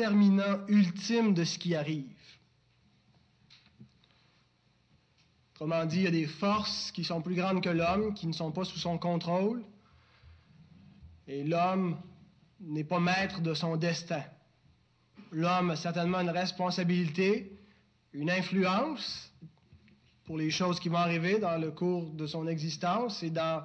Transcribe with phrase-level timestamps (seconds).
[0.00, 2.08] déterminant ultime de ce qui arrive.
[5.52, 8.32] Autrement dit, il y a des forces qui sont plus grandes que l'homme, qui ne
[8.32, 9.62] sont pas sous son contrôle.
[11.26, 12.00] Et l'homme
[12.60, 14.22] n'est pas maître de son destin.
[15.32, 17.52] L'homme a certainement une responsabilité,
[18.14, 19.30] une influence
[20.24, 23.62] pour les choses qui vont arriver dans le cours de son existence et dans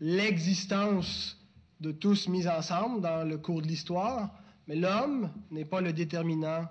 [0.00, 1.38] l'existence
[1.80, 4.30] de tous mis ensemble dans le cours de l'histoire,
[4.66, 6.68] mais l'homme n'est pas le déterminant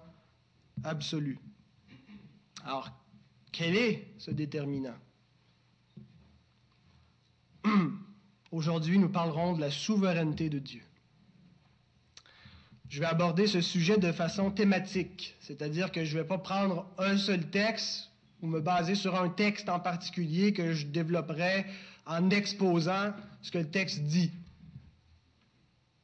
[0.84, 1.40] absolu.
[2.64, 2.90] Alors,
[3.52, 4.96] quel est ce déterminant?
[8.52, 10.82] Aujourd'hui, nous parlerons de la souveraineté de Dieu.
[12.90, 16.86] Je vais aborder ce sujet de façon thématique, c'est-à-dire que je ne vais pas prendre
[16.98, 18.10] un seul texte
[18.42, 21.66] ou me baser sur un texte en particulier que je développerai
[22.06, 24.32] en exposant ce que le texte dit.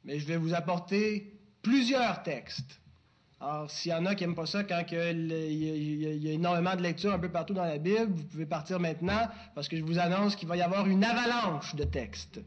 [0.06, 1.37] Mais je vais vous apporter
[1.68, 2.80] plusieurs textes
[3.40, 6.82] alors, s'il y en a qui n'aiment pas ça, quand il y, a énormément de
[6.82, 10.00] lectures un peu partout dans la Bible, vous pouvez partir maintenant parce que je vous
[10.00, 12.42] annonce qu'il va y avoir une avalanche de textes.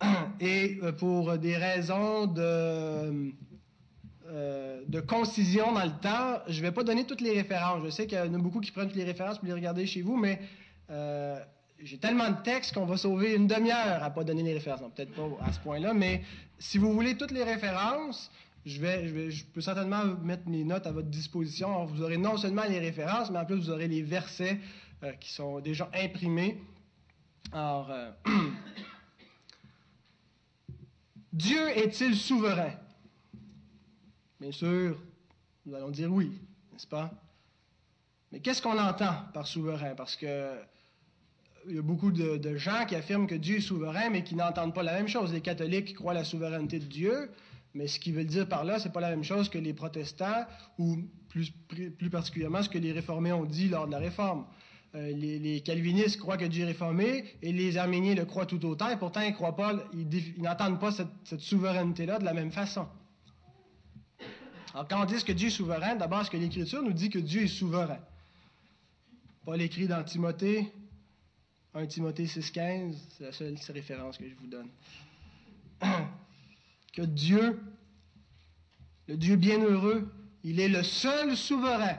[0.40, 3.34] Et euh, pour des raisons de,
[4.28, 7.84] euh, de concision dans le temps, je ne vais pas donner toutes les références.
[7.84, 9.84] Je sais qu'il y en a beaucoup qui prennent toutes les références pour les regarder
[9.84, 10.40] chez vous, mais
[10.88, 11.38] euh,
[11.84, 14.80] j'ai tellement de textes qu'on va sauver une demi-heure à ne pas donner les références.
[14.94, 16.22] Peut-être pas à ce point-là, mais
[16.58, 18.30] si vous voulez toutes les références,
[18.64, 21.84] je, vais, je, peux certainement mettre mes notes à votre disposition.
[21.84, 24.58] vous aurez non seulement les références, mais en plus, vous aurez les versets
[25.02, 26.58] euh, qui sont déjà imprimés.
[27.52, 28.10] Alors, euh,
[31.34, 32.72] Dieu est-il souverain?
[34.40, 34.98] Bien sûr,
[35.66, 36.32] nous allons dire oui,
[36.72, 37.10] n'est-ce pas?
[38.32, 39.94] Mais qu'est-ce qu'on entend par souverain?
[39.94, 40.56] Parce que
[41.68, 44.74] il y a beaucoup de, gens qui affirment que Dieu est souverain, mais qui n'entendent
[44.74, 45.32] pas la même chose.
[45.32, 47.30] Les catholiques croient à la souveraineté de Dieu,
[47.74, 50.46] mais ce qu'ils veulent dire par là, c'est pas la même chose que les protestants
[50.78, 50.98] ou
[51.28, 54.46] plus, plus particulièrement ce que les réformés ont dit lors de la réforme.
[54.94, 58.90] Euh, les, calvinistes croient que Dieu est réformé et les arméniens le croient tout autant
[58.90, 62.86] et pourtant ils croient pas, ils, n'entendent pas cette, cette souveraineté-là de la même façon.
[64.72, 67.18] Alors quand on dit que Dieu est souverain, d'abord ce que l'Écriture nous dit que
[67.18, 67.98] Dieu est souverain.
[69.44, 70.72] Paul écrit dans Timothée,
[71.76, 74.68] 1 Timothée 6,15, c'est la seule référence que je vous donne.
[76.92, 77.60] que Dieu,
[79.08, 80.08] le Dieu bienheureux,
[80.44, 81.98] il est le seul souverain,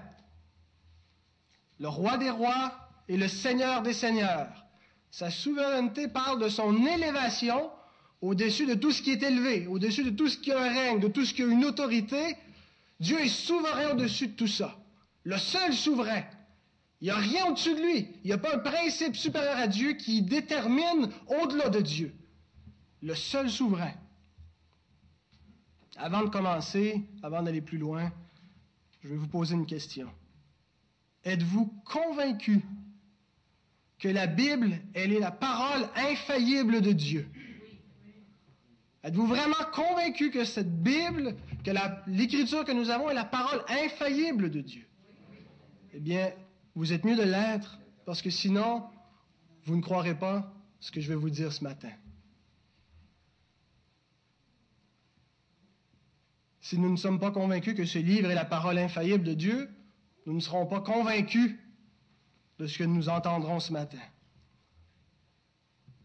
[1.81, 2.74] le roi des rois
[3.09, 4.66] et le seigneur des seigneurs.
[5.12, 7.69] Sa souveraineté parle de son élévation
[8.22, 11.00] au-dessus de tout ce qui est élevé, au-dessus de tout ce qui a un règne,
[11.02, 12.38] de tout ce qui a une autorité.
[13.02, 14.80] Dieu est souverain au-dessus de tout ça.
[15.24, 16.24] Le seul souverain.
[17.01, 18.07] Il n'y a rien au-dessus de lui.
[18.23, 22.13] Il n'y a pas un principe supérieur à Dieu qui détermine au-delà de Dieu.
[23.01, 23.94] Le seul souverain.
[25.97, 28.11] Avant de commencer, avant d'aller plus loin,
[29.03, 30.09] je vais vous poser une question.
[31.23, 32.61] Êtes-vous convaincu
[34.00, 37.27] que la Bible, elle est la parole infaillible de Dieu?
[39.03, 41.72] Êtes-vous vraiment convaincu que cette Bible, que
[42.07, 44.88] l'écriture que nous avons est la parole infaillible de Dieu?
[45.94, 46.31] Eh bien,
[46.75, 48.84] vous êtes mieux de l'être, parce que sinon,
[49.63, 51.91] vous ne croirez pas ce que je vais vous dire ce matin.
[56.59, 59.69] Si nous ne sommes pas convaincus que ce livre est la parole infaillible de Dieu,
[60.25, 61.56] nous ne serons pas convaincus
[62.59, 64.00] de ce que nous entendrons ce matin.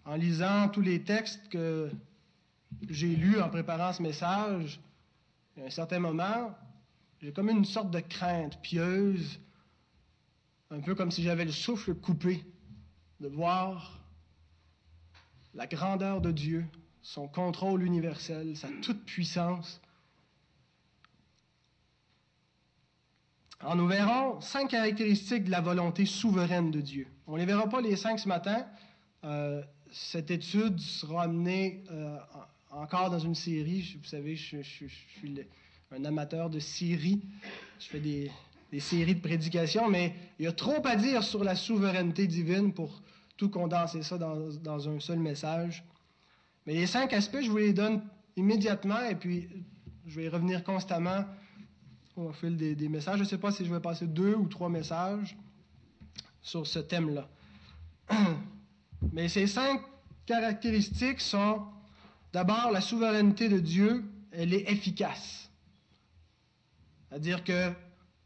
[0.05, 1.91] En lisant tous les textes que
[2.89, 4.81] j'ai lus en préparant ce message,
[5.61, 6.55] à un certain moment,
[7.21, 9.41] j'ai comme une sorte de crainte pieuse,
[10.71, 12.45] un peu comme si j'avais le souffle coupé,
[13.21, 14.01] de voir
[15.55, 16.65] la grandeur de Dieu,
[17.03, 19.81] son contrôle universel, sa toute-puissance,
[23.63, 27.07] Alors, nous verrons cinq caractéristiques de la volonté souveraine de Dieu.
[27.27, 28.65] On ne les verra pas les cinq ce matin.
[29.23, 32.17] Euh, cette étude sera amenée euh,
[32.71, 33.99] encore dans une série.
[34.03, 35.47] Vous savez, je, suis
[35.91, 37.21] un amateur de séries.
[37.79, 38.31] Je fais des,
[38.79, 43.03] séries de prédications, mais il y a trop à dire sur la souveraineté divine pour
[43.37, 45.83] tout condenser ça dans, dans un seul message.
[46.67, 48.03] Mais les cinq aspects, je vous les donne
[48.37, 49.49] immédiatement et puis
[50.07, 51.25] je vais y revenir constamment
[52.15, 53.17] au fil des, des messages.
[53.17, 55.37] Je ne sais pas si je vais passer deux ou trois messages
[56.43, 57.29] sur ce thème-là.
[59.13, 59.81] Mais ces cinq
[60.27, 61.65] caractéristiques sont
[62.33, 65.51] d'abord la souveraineté de Dieu, elle est efficace.
[67.09, 67.73] C'est-à-dire que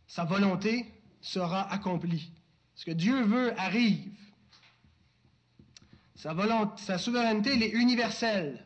[0.07, 0.87] sa volonté
[1.21, 2.31] sera accomplie.
[2.75, 4.13] Ce que Dieu veut arrive.
[6.17, 8.65] Sa, volonté, sa souveraineté, elle est universelle.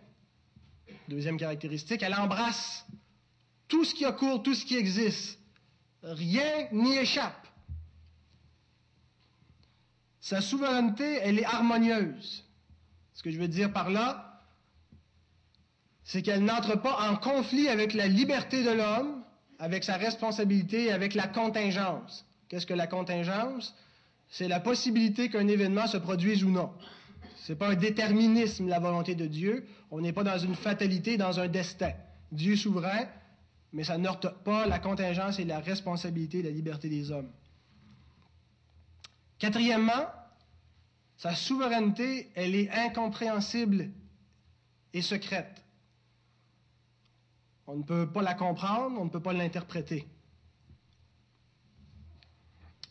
[1.08, 2.87] Deuxième caractéristique, elle embrasse
[3.67, 5.38] tout ce qui cours, tout ce qui existe.
[6.02, 7.46] Rien n'y échappe.
[10.20, 12.44] Sa souveraineté, elle est harmonieuse.
[13.14, 14.43] Ce que je veux dire par là,
[16.05, 19.25] c'est qu'elle n'entre pas en conflit avec la liberté de l'homme,
[19.58, 22.25] avec sa responsabilité, avec la contingence.
[22.49, 23.75] Qu'est-ce que la contingence?
[24.31, 26.70] C'est la possibilité qu'un événement se produise ou non.
[27.37, 29.66] Ce n'est pas un déterminisme, la volonté de Dieu.
[29.90, 31.93] On n'est pas dans une fatalité, dans un destin.
[32.31, 33.06] Dieu souverain,
[33.72, 37.31] mais ça n'heurte pas la contingence et la responsabilité, la liberté des hommes.
[39.38, 40.06] Quatrièmement,
[41.16, 43.90] sa souveraineté, elle est incompréhensible
[44.93, 45.64] et secrète.
[47.70, 50.08] On ne peut pas la comprendre, on ne peut pas l'interpréter.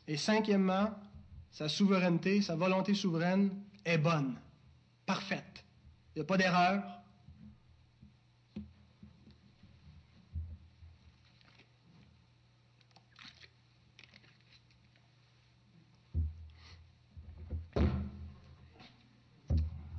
[0.07, 0.91] Et cinquièmement,
[1.49, 3.49] sa souveraineté, sa volonté souveraine
[3.83, 4.39] est bonne,
[5.07, 5.65] parfaite.
[6.15, 6.83] Il n'y a pas d'erreur.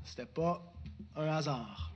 [0.04, 0.62] C'était pas
[1.16, 1.87] un hasard.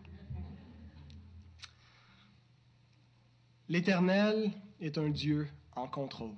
[3.68, 4.50] L'Éternel
[4.80, 6.34] est un Dieu en contrôle.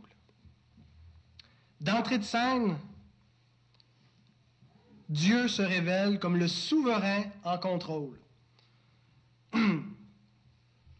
[1.80, 2.76] D'entrée de scène,
[5.08, 8.18] Dieu se révèle comme le souverain en contrôle.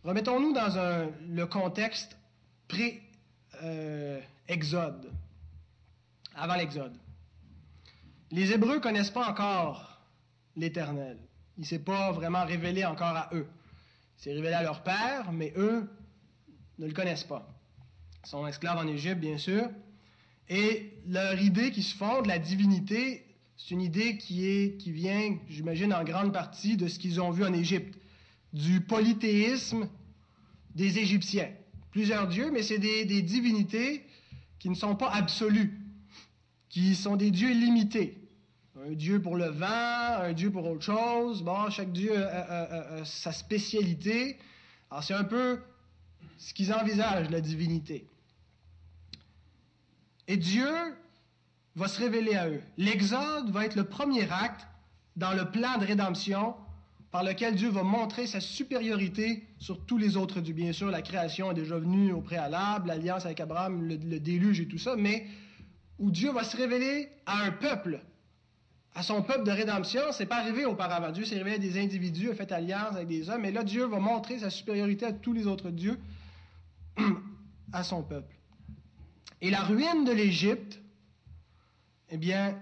[0.04, 2.16] Remettons-nous dans le contexte
[2.68, 5.10] pré-Exode,
[6.34, 6.98] avant l'Exode.
[8.30, 10.00] Les Hébreux ne connaissent pas encore
[10.56, 11.18] l'Éternel.
[11.56, 13.46] Il ne s'est pas vraiment révélé encore à eux.
[14.18, 15.88] Il s'est révélé à leur père, mais eux
[16.78, 17.48] ne le connaissent pas.
[18.24, 19.68] Ils sont esclaves en Égypte, bien sûr.
[20.48, 23.24] Et leur idée qui se fonde, la divinité,
[23.56, 27.30] c'est une idée qui, est, qui vient, j'imagine, en grande partie de ce qu'ils ont
[27.30, 27.98] vu en Égypte,
[28.52, 29.88] du polythéisme
[30.74, 31.50] des Égyptiens.
[31.90, 34.04] Plusieurs dieux, mais c'est des, des divinités
[34.58, 35.78] qui ne sont pas absolues,
[36.68, 38.18] qui sont des dieux limités.
[38.86, 41.42] Un dieu pour le vent, un dieu pour autre chose.
[41.42, 44.36] Bon, chaque dieu a, sa spécialité.
[44.90, 45.60] Alors, c'est un peu
[46.38, 48.06] ce qu'ils envisagent, la divinité.
[50.28, 50.68] Et Dieu
[51.76, 52.60] va se révéler à eux.
[52.78, 54.66] L'Exode va être le premier acte
[55.16, 56.54] dans le plan de rédemption
[57.10, 60.54] par lequel Dieu va montrer sa supériorité sur tous les autres dieux.
[60.54, 64.66] Bien sûr, la création est déjà venue au préalable, l'alliance avec Abraham, le, déluge et
[64.66, 65.26] tout ça, mais
[66.00, 68.00] où Dieu va se révéler à un peuple,
[68.96, 71.12] à son peuple de rédemption, c'est pas arrivé auparavant.
[71.12, 73.84] Dieu s'est révélé à des individus, a fait alliance avec des hommes, mais là, Dieu
[73.86, 76.00] va montrer sa supériorité à tous les autres dieux,
[77.72, 78.34] à son peuple.
[79.40, 80.80] Et la ruine de l'Égypte
[82.10, 82.56] eh bien,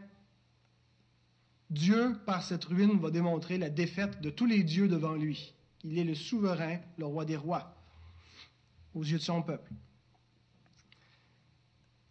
[1.70, 5.54] Dieu, par cette ruine, va démontrer la défaite de tous les dieux devant lui.
[5.84, 7.74] Il est le souverain, le roi des rois,
[8.94, 9.70] aux yeux de son peuple.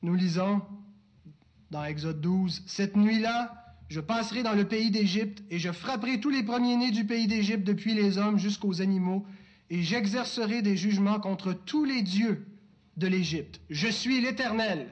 [0.02, 0.62] Nous lisons
[1.70, 6.30] dans Exode 12, Cette nuit-là, je passerai dans le pays d'Égypte, et je frapperai tous
[6.30, 9.26] les premiers-nés du pays d'Égypte, depuis les hommes jusqu'aux animaux,
[9.72, 12.46] et j'exercerai des jugements contre tous les dieux
[12.98, 13.62] de l'Égypte.
[13.70, 14.90] Je suis l'Éternel.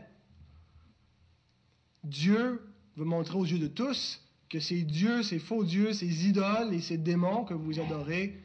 [2.05, 2.65] Dieu
[2.95, 6.79] veut montrer aux yeux de tous que ces dieux, ces faux dieux, ces idoles et
[6.79, 8.41] ces démons que vous adorez,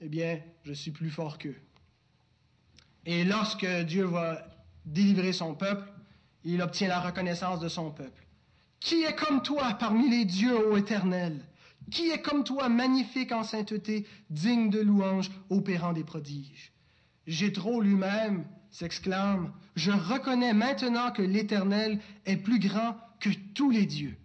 [0.00, 1.56] eh bien, je suis plus fort qu'eux.
[3.06, 4.44] Et lorsque Dieu va
[4.84, 5.88] délivrer son peuple,
[6.42, 8.26] il obtient la reconnaissance de son peuple.
[8.80, 11.40] Qui est comme toi parmi les dieux, ô Éternel?
[11.90, 16.72] Qui est comme toi, magnifique en sainteté, digne de louange, opérant des prodiges
[17.26, 24.16] Jétro lui-même s'exclame, Je reconnais maintenant que l'Éternel est plus grand que tous les dieux.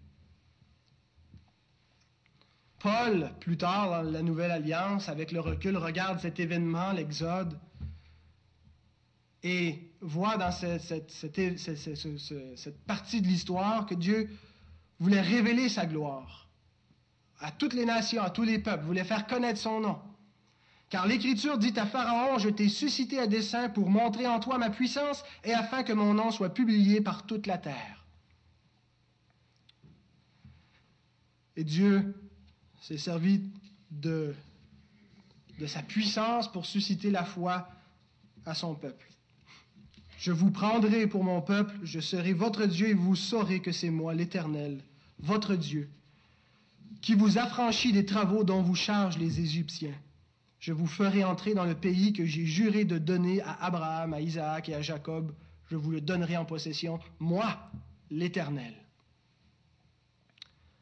[2.79, 7.59] Paul, plus tard dans la Nouvelle Alliance, avec le recul, regarde cet événement, l'Exode,
[9.43, 14.29] et voit dans cette, cette partie de l'histoire que Dieu
[14.99, 16.48] voulait révéler sa gloire
[17.39, 19.99] à toutes les nations, à tous les peuples, voulait faire connaître son nom.
[20.89, 24.69] Car l'Écriture dit à Pharaon, je t'ai suscité à dessein pour montrer en toi ma
[24.69, 28.05] puissance et afin que mon nom soit publié par toute la terre.
[31.55, 32.15] Et Dieu
[32.81, 33.41] s'est servi
[33.91, 34.33] de,
[35.59, 37.69] de sa puissance pour susciter la foi
[38.45, 39.07] à son peuple.
[40.17, 43.89] Je vous prendrai pour mon peuple, je serai votre Dieu et vous saurez que c'est
[43.89, 44.83] moi, l'Éternel,
[45.19, 45.89] votre Dieu,
[47.01, 49.95] qui vous affranchit des travaux dont vous chargent les Égyptiens
[50.59, 54.19] je vous ferai entrer dans le pays que j'ai juré de donner à Abraham, à
[54.19, 55.33] Isaac et à Jacob.
[55.71, 57.71] Je vous le donnerai en possession, moi,
[58.11, 58.73] l'Éternel.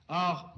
[0.08, 0.56] Or,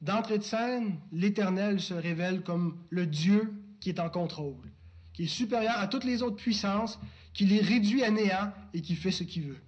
[0.00, 4.70] d'entrée de scène, l'Éternel se révèle comme le Dieu qui est en contrôle,
[5.12, 6.98] qui est supérieur à toutes les autres puissances,
[7.34, 9.62] qui les réduit à néant et qui fait ce qu'il veut.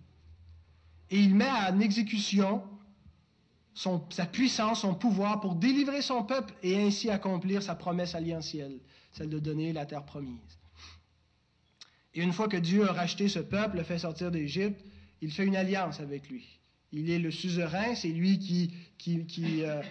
[1.11, 2.63] Et il met en exécution
[3.75, 8.79] sa puissance, son pouvoir pour délivrer son peuple et ainsi accomplir sa promesse alliantielle,
[9.13, 10.59] celle de donner la terre promise.
[12.15, 14.81] Et une fois que Dieu a racheté ce peuple, le fait sortir d'Égypte,
[15.21, 16.61] il fait une alliance avec lui.
[16.93, 19.83] Il est le suzerain, c'est lui qui, qui, qui, euh,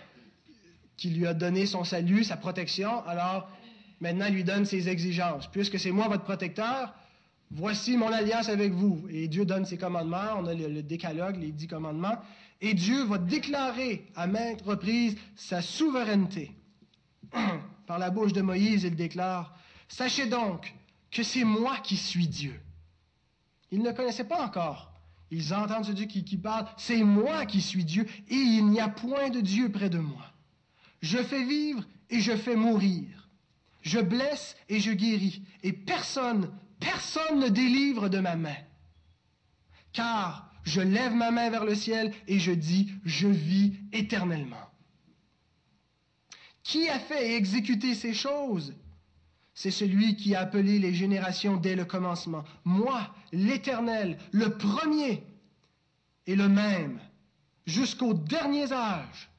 [0.95, 3.05] qui, lui a donné son salut, sa protection.
[3.05, 3.49] Alors
[3.99, 5.47] maintenant, il lui donne ses exigences.
[5.51, 6.93] Puisque c'est moi votre protecteur,
[7.51, 9.05] voici mon alliance avec vous.
[9.09, 12.17] Et Dieu donne ses commandements, on a le décalogue, les dix commandements.
[12.63, 16.55] Et Dieu va déclarer à maintes reprises sa souveraineté.
[17.87, 19.53] Par la bouche de Moïse, il déclare,
[19.89, 20.73] Sachez donc
[21.11, 22.57] que c'est moi qui suis Dieu.
[23.69, 24.93] Ils ne connaissaient pas encore.
[25.29, 28.79] Ils entendent ce Dieu qui, qui parle, c'est moi qui suis Dieu, et il n'y
[28.79, 30.31] a point de Dieu près de moi.
[31.01, 33.27] Je fais vivre et je fais mourir.
[33.81, 35.43] Je blesse et je guéris.
[35.63, 38.55] Et personne, personne ne délivre de ma main.
[39.91, 44.69] Car je lève ma main vers le ciel et je dis, je vis éternellement.
[46.63, 48.73] Qui a fait et exécuté ces choses?
[49.53, 52.43] C'est celui qui a appelé les générations dès le commencement.
[52.63, 55.23] Moi, l'Éternel, le premier
[56.25, 56.99] et le même,
[57.67, 59.29] jusqu'aux derniers âges,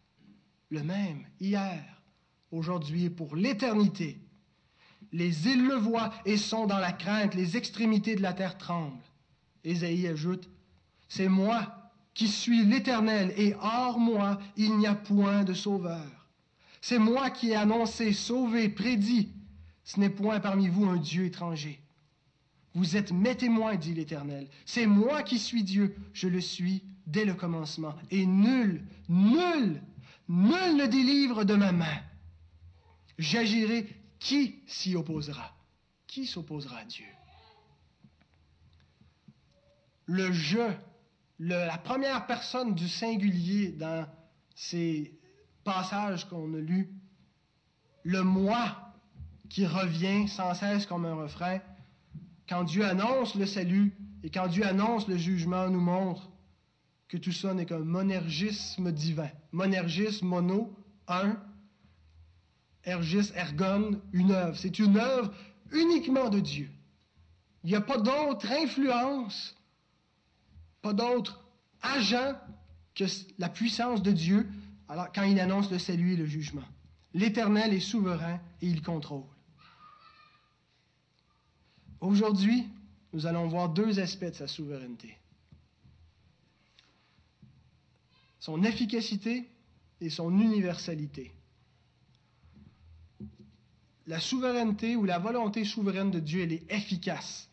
[0.69, 2.03] le même, hier,
[2.51, 4.21] aujourd'hui et pour l'éternité.
[5.13, 8.99] Les îles le voient et sont dans la crainte, les extrémités de la terre tremblent.
[9.65, 10.49] Ésaïe ajoute,
[11.15, 16.29] c'est moi qui suis l'Éternel, et hors moi, il n'y a point de sauveur.
[16.81, 19.33] C'est moi qui ai annoncé, sauvé, prédit.
[19.85, 21.81] Ce n'est point parmi vous un Dieu étranger.
[22.75, 24.49] Vous êtes mes témoins, dit l'Éternel.
[24.67, 25.97] C'est moi qui suis Dieu.
[26.13, 27.95] Je le suis dès le commencement.
[28.11, 29.81] Et nul, nul,
[30.29, 32.03] nul ne délivre de ma main.
[33.19, 33.87] J'agirai.
[34.19, 35.55] Qui s'y opposera?
[36.09, 37.07] Qui s'opposera à Dieu?
[40.07, 40.73] Le je
[41.39, 44.07] la première personne du singulier dans
[44.55, 45.19] ces
[45.65, 46.91] passages qu'on a lus,
[48.05, 48.93] le moi
[49.49, 51.59] qui revient sans cesse comme un refrain,
[52.49, 56.31] quand Dieu annonce le salut et quand Dieu annonce le jugement, nous montre
[57.09, 59.31] que tout ça n'est qu'un monergisme divin.
[59.53, 60.75] Monergisme, mono,
[61.09, 61.37] un,
[62.85, 64.57] ergis, ergon, une œuvre.
[64.57, 65.33] C'est une œuvre
[65.73, 66.71] uniquement de Dieu.
[67.63, 69.57] Il n'y a pas d'autre influence
[70.85, 71.43] pas d'autre
[71.81, 72.39] agent
[72.95, 73.05] que
[73.39, 74.47] la puissance de Dieu
[74.87, 76.69] alors, quand il annonce le salut et le jugement.
[77.15, 79.25] L'Éternel est souverain et il contrôle.
[82.03, 82.69] Aujourd'hui,
[83.15, 85.17] nous allons voir deux aspects de sa souveraineté.
[88.39, 89.49] Son efficacité
[90.03, 91.33] et son universalité.
[94.07, 97.49] La souveraineté ou la volonté souveraine de Dieu, elle est efficace.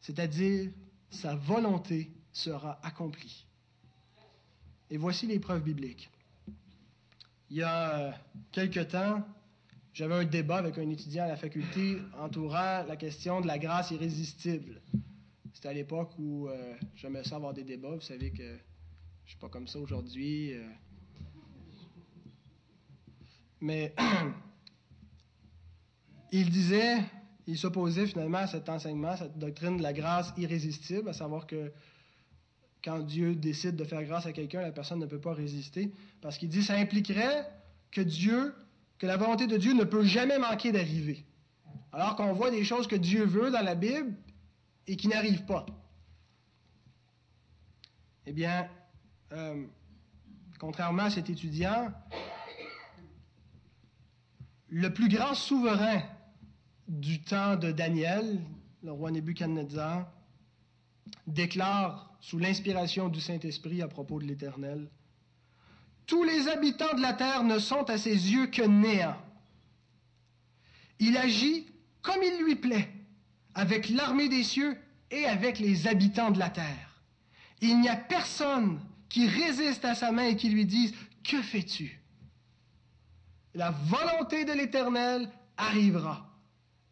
[0.00, 0.70] C'est-à-dire
[1.10, 3.46] sa volonté sera accomplie.
[4.90, 6.10] Et voici les preuves bibliques.
[7.50, 8.12] Il y a euh,
[8.52, 9.24] quelque temps,
[9.92, 13.90] j'avais un débat avec un étudiant à la faculté entourant la question de la grâce
[13.90, 14.80] irrésistible.
[15.52, 17.94] C'était à l'époque où euh, j'aimais ça avoir des débats.
[17.94, 18.56] Vous savez que
[19.24, 20.54] je suis pas comme ça aujourd'hui.
[20.54, 20.68] Euh.
[23.60, 23.94] Mais
[26.32, 26.98] il disait,
[27.50, 31.72] il s'opposait finalement à cet enseignement, cette doctrine de la grâce irrésistible, à savoir que
[32.82, 35.90] quand Dieu décide de faire grâce à quelqu'un, la personne ne peut pas résister,
[36.20, 37.50] parce qu'il dit ça impliquerait
[37.90, 38.54] que Dieu,
[38.98, 41.24] que la volonté de Dieu ne peut jamais manquer d'arriver.
[41.92, 44.14] Alors qu'on voit des choses que Dieu veut dans la Bible
[44.86, 45.66] et qui n'arrivent pas.
[48.26, 48.68] Eh bien,
[49.32, 49.64] euh,
[50.60, 51.92] contrairement à cet étudiant,
[54.68, 56.00] le plus grand souverain
[56.90, 58.40] du temps de Daniel,
[58.82, 60.10] le roi Nebuchadnezzar,
[61.28, 64.90] déclare sous l'inspiration du Saint-Esprit à propos de l'Éternel,
[66.06, 69.16] Tous les habitants de la terre ne sont à ses yeux que néant.
[70.98, 71.66] Il agit
[72.02, 72.90] comme il lui plaît,
[73.54, 74.76] avec l'armée des cieux
[75.12, 77.02] et avec les habitants de la terre.
[77.60, 80.92] Il n'y a personne qui résiste à sa main et qui lui dise,
[81.22, 82.00] Que fais-tu
[83.54, 86.29] La volonté de l'Éternel arrivera.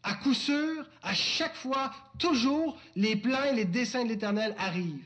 [0.03, 5.05] À coup sûr, à chaque fois, toujours, les plans et les desseins de l'Éternel arrivent.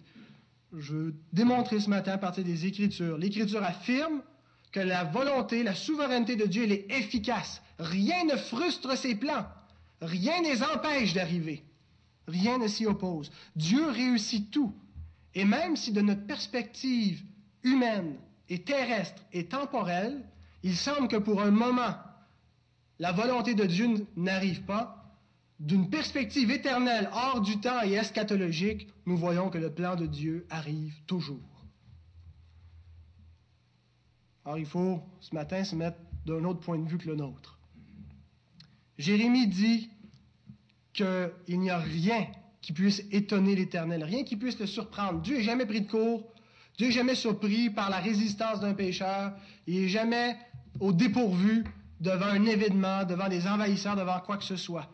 [0.75, 3.17] Je veux démontrer ce matin à partir des Écritures.
[3.17, 4.21] L'Écriture affirme
[4.71, 7.61] que la volonté, la souveraineté de Dieu, elle est efficace.
[7.79, 9.45] Rien ne frustre ses plans.
[10.01, 11.63] Rien ne les empêche d'arriver.
[12.27, 13.31] Rien ne s'y oppose.
[13.55, 14.73] Dieu réussit tout.
[15.35, 17.23] Et même si de notre perspective
[17.63, 18.15] humaine
[18.49, 20.23] et terrestre et temporelle,
[20.63, 21.95] il semble que pour un moment,
[22.99, 25.03] la volonté de Dieu n'arrive pas,
[25.59, 30.45] d'une perspective éternelle hors du temps et eschatologique, nous voyons que le plan de Dieu
[30.49, 31.39] arrive toujours.
[34.45, 37.59] Alors il faut ce matin se mettre d'un autre point de vue que le nôtre.
[38.97, 39.89] Jérémie dit
[40.93, 42.27] qu'il n'y a rien
[42.61, 45.21] qui puisse étonner l'Éternel, rien qui puisse le surprendre.
[45.21, 46.33] Dieu n'est jamais pris de court,
[46.77, 49.33] Dieu n'est jamais surpris par la résistance d'un pécheur,
[49.65, 50.37] il n'est jamais
[50.79, 51.63] au dépourvu
[52.03, 54.89] devant un événement, devant des envahisseurs, devant quoi que ce soit.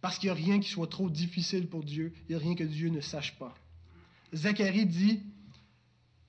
[0.00, 2.54] Parce qu'il n'y a rien qui soit trop difficile pour Dieu, il n'y a rien
[2.54, 3.52] que Dieu ne sache pas.
[4.32, 5.20] Zacharie dit,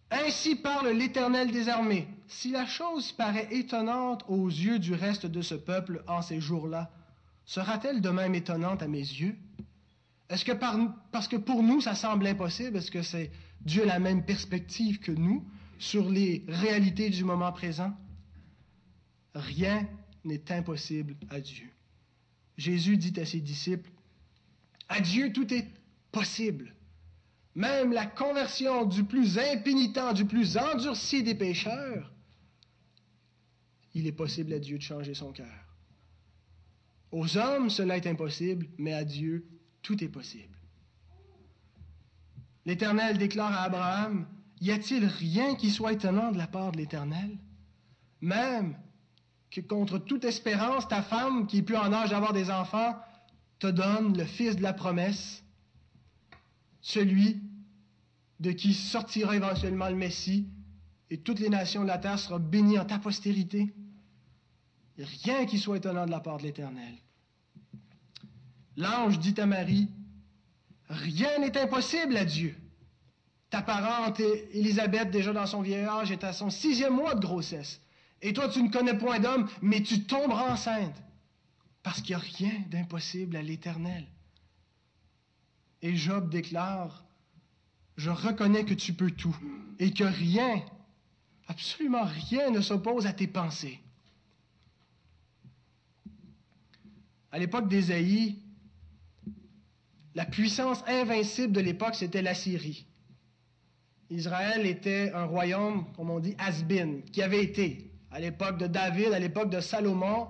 [0.10, 2.08] Ainsi parle l'Éternel des armées.
[2.28, 6.90] Si la chose paraît étonnante aux yeux du reste de ce peuple en ces jours-là,
[7.46, 9.36] sera-t-elle de même étonnante à mes yeux?
[10.30, 10.54] Est-ce que
[11.12, 15.00] parce que pour nous, ça semble impossible, est-ce que c'est Dieu a la même perspective
[15.00, 15.46] que nous
[15.78, 17.94] sur les réalités du moment présent?
[19.36, 19.88] Rien
[20.24, 21.70] n'est impossible à Dieu.
[22.58, 23.90] Jésus dit à ses disciples,
[24.90, 25.68] à Dieu tout est
[26.12, 26.76] possible.
[27.56, 32.12] Même la conversion du plus impénitent, du plus endurci des pécheurs,
[33.94, 35.48] il est possible à Dieu de changer son cœur.
[37.12, 39.48] Aux hommes, cela est impossible, mais à Dieu,
[39.82, 40.58] tout est possible.
[42.66, 44.28] L'Éternel déclare à Abraham,
[44.62, 47.38] Y a-t-il rien qui soit étonnant de la part de l'Éternel?
[48.22, 48.78] Même
[49.52, 52.96] que contre toute espérance, ta femme, qui est plus en âge d'avoir des enfants,
[53.58, 55.44] te donne le fils de la promesse,
[56.82, 57.42] celui
[58.40, 60.48] de qui sortira éventuellement le Messie,
[61.10, 63.74] et toutes les nations de la terre seront bénies en ta postérité.
[64.98, 66.94] rien qui soit étonnant de la part de l'Éternel.
[68.78, 69.90] L'ange dit à Marie,
[70.88, 72.56] rien n'est impossible à Dieu.
[73.50, 74.20] Ta parente
[74.54, 77.82] Élisabeth, déjà dans son vieil âge, est à son sixième mois de grossesse.
[78.22, 81.02] Et toi, tu ne connais point d'homme, mais tu tomberas enceinte.
[81.84, 84.06] Parce qu'il n'y a rien d'impossible à l'Éternel.
[85.82, 87.06] Et Job déclare,
[87.96, 89.36] je reconnais que tu peux tout
[89.80, 90.62] et que rien,
[91.48, 93.80] absolument rien ne s'oppose à tes pensées.
[97.32, 98.40] À l'époque d'Ésaïe,
[100.16, 102.86] la puissance invincible de l'époque, c'était la Syrie.
[104.10, 109.14] Israël était un royaume, comme on dit, has-been, qui avait été à l'époque de David,
[109.14, 110.28] à l'époque de Salomon,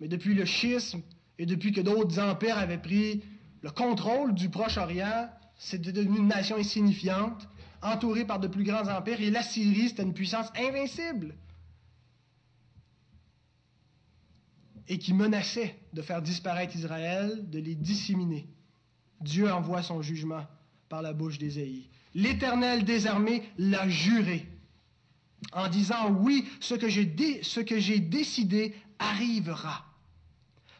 [0.00, 1.02] mais depuis le schisme
[1.38, 3.22] et depuis que d'autres empires avaient pris
[3.62, 7.48] le contrôle du Proche-Orient, c'était devenu une nation insignifiante,
[7.82, 11.34] entourée par de plus grands empires, et la Syrie, c'était une puissance invincible.
[14.88, 18.48] Et qui menaçait de faire disparaître Israël, de les disséminer.
[19.20, 20.44] Dieu envoie son jugement
[20.88, 21.88] par la bouche d'Ésaïe.
[22.14, 24.46] L'Éternel désarmé l'a juré
[25.52, 26.88] en disant oui, ce que
[27.78, 29.86] j'ai décidé arrivera.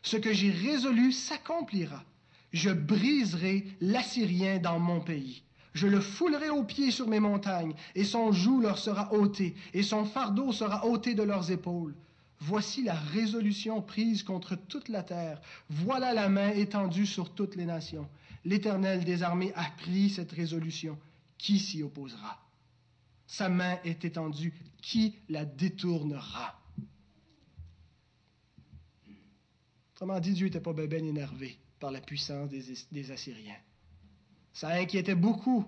[0.03, 2.05] Ce que j'ai résolu s'accomplira.
[2.53, 5.43] Je briserai l'Assyrien dans mon pays.
[5.75, 9.83] Je le foulerai aux pieds sur mes montagnes, et son joug leur sera ôté, et
[9.83, 11.95] son fardeau sera ôté de leurs épaules.
[12.41, 15.41] Voici la résolution prise contre toute la terre.
[15.71, 18.09] Voilà la main étendue sur toutes les nations.
[18.45, 20.99] L'Éternel des armées a pris cette résolution.
[21.39, 22.39] Qui s'y opposera?
[23.33, 24.53] Sa main est étendue.
[24.83, 26.61] Qui la détournera?
[29.95, 33.57] Autrement dit, Dieu n'était pas bien énervé par la puissance des, Assyriens.
[34.53, 35.65] Ça inquiétait beaucoup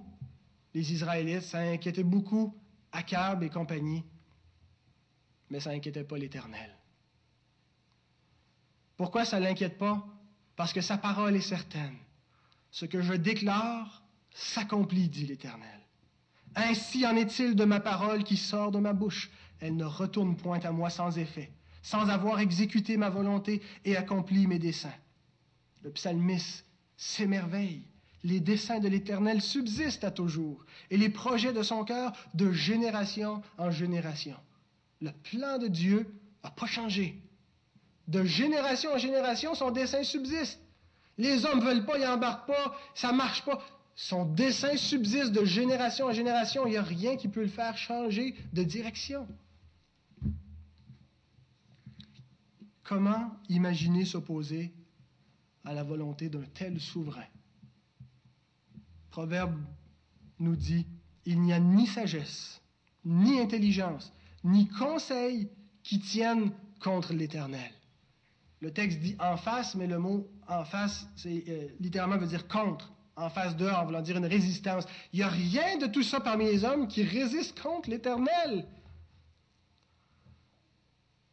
[0.75, 2.55] les Israélites, ça inquiétait beaucoup
[2.93, 4.05] Akab et compagnie,
[5.49, 6.71] mais ça n'inquiétait pas l'Éternel.
[8.99, 10.07] Pourquoi ça l'inquiète pas?
[10.55, 11.97] Parce que sa parole est certaine.
[12.71, 15.84] Ce que je déclare s'accomplit, dit l'Éternel.
[16.57, 19.31] Ainsi en est-il de ma parole qui sort de ma bouche.
[19.61, 21.51] Elle ne retourne point à moi sans effet,
[21.83, 24.95] sans avoir exécuté ma volonté et accompli mes desseins.
[25.83, 26.65] Le psalmiste
[26.97, 27.87] s'émerveille.
[28.23, 33.43] Les desseins de l'Éternel subsistent à toujours, et les projets de son cœur de génération
[33.59, 34.37] en génération.
[35.03, 36.07] Le plan de Dieu
[36.43, 37.21] n'a pas changé.
[38.09, 40.61] De génération en génération, son dessein subsiste.
[41.19, 43.63] Les hommes ne veulent pas, ils n'embarquent pas, ça marche pas.
[43.97, 46.67] Son dessein subsiste de génération en génération.
[46.67, 49.27] Il n'y a rien qui peut le faire changer de direction.
[52.83, 54.75] Comment imaginer s'opposer
[55.65, 57.25] à la volonté d'un tel souverain?
[59.11, 59.57] Proverbe
[60.41, 60.87] nous dit,
[61.25, 62.61] il n'y a ni sagesse,
[63.05, 65.49] ni intelligence, ni conseil
[65.83, 67.71] qui tiennent contre l'Éternel.
[68.61, 72.49] Le texte dit en face, mais le mot en face, c'est euh, littéralement veut dire
[72.49, 74.85] contre en face d'eux en voulant dire une résistance.
[75.13, 78.67] Il n'y a rien de tout ça parmi les hommes qui résiste contre l'Éternel.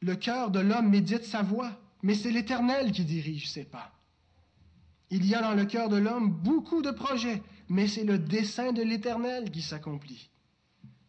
[0.01, 3.91] Le cœur de l'homme médite sa voix, mais c'est l'Éternel qui dirige ses pas.
[5.09, 8.71] Il y a dans le cœur de l'homme beaucoup de projets, mais c'est le dessein
[8.71, 10.29] de l'Éternel qui s'accomplit.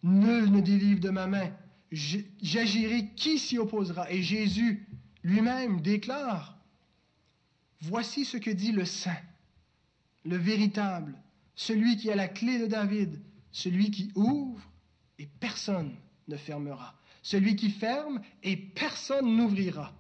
[0.03, 1.51] Nul ne délivre de ma main.
[1.91, 4.87] J'agirai, qui s'y opposera Et Jésus
[5.23, 6.59] lui-même déclare,
[7.83, 9.17] Voici ce que dit le Saint,
[10.25, 11.19] le véritable,
[11.55, 14.63] celui qui a la clé de David, celui qui ouvre
[15.19, 15.95] et personne
[16.29, 19.93] ne fermera, celui qui ferme et personne n'ouvrira.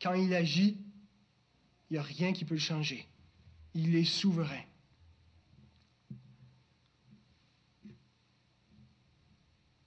[0.00, 0.78] Quand il agit,
[1.90, 3.06] il n'y a rien qui peut le changer.
[3.74, 4.62] Il est souverain.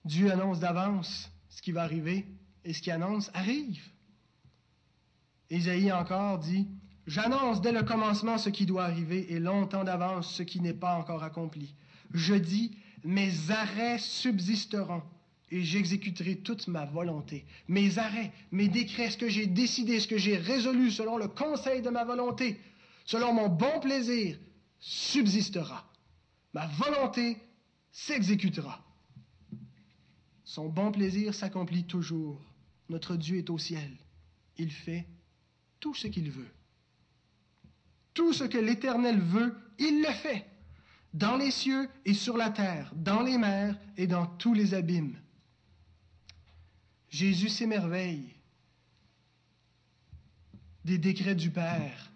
[0.06, 2.26] Dieu annonce d'avance ce qui va arriver
[2.64, 3.84] et ce qui annonce arrive.
[5.50, 6.68] Ésaïe encore dit,
[7.08, 10.96] J'annonce dès le commencement ce qui doit arriver et longtemps d'avance ce qui n'est pas
[10.96, 11.76] encore accompli.
[12.14, 15.04] Je dis, mes arrêts subsisteront
[15.52, 17.46] et j'exécuterai toute ma volonté.
[17.68, 21.82] Mes arrêts, mes décrets, ce que j'ai décidé, ce que j'ai résolu selon le conseil
[21.84, 22.60] de ma volonté,
[23.06, 24.40] selon mon bon plaisir,
[24.80, 25.86] subsistera.
[26.54, 27.38] Ma volonté
[27.92, 28.84] s'exécutera.
[30.44, 32.42] Son bon plaisir s'accomplit toujours.
[32.90, 33.92] Notre Dieu est au ciel.
[34.58, 35.06] Il fait
[35.80, 36.55] tout ce qu'il veut.
[38.16, 40.46] Tout ce que l'Éternel veut, il le fait,
[41.14, 45.20] dans les cieux et sur la terre, dans les mers et dans tous les abîmes.
[47.10, 48.34] Jésus s'émerveille
[50.86, 52.12] des décrets du Père,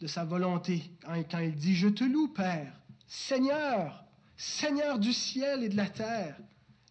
[0.00, 2.72] de sa volonté, quand il dit, Je te loue, Père,
[3.06, 4.04] Seigneur,
[4.36, 6.38] Seigneur du ciel et de la terre.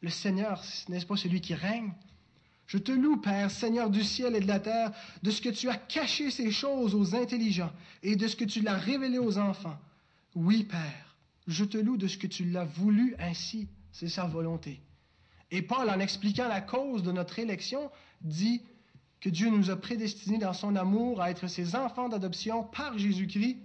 [0.02, 1.94] Le Seigneur, n'est-ce pas celui qui règne
[2.70, 4.92] Je te loue, Père, Seigneur du ciel et de la terre,
[5.24, 7.72] de ce que tu as caché ces choses aux intelligents
[8.04, 9.80] et de ce que tu l'as révélé aux enfants.
[10.36, 13.68] Oui, Père, je te loue de ce que tu l'as voulu ainsi.
[13.92, 14.80] C'est sa volonté.
[15.50, 17.90] Et Paul, en expliquant la cause de notre élection,
[18.22, 18.62] dit
[19.20, 23.58] que Dieu nous a prédestinés dans son amour à être ses enfants d'adoption par Jésus-Christ,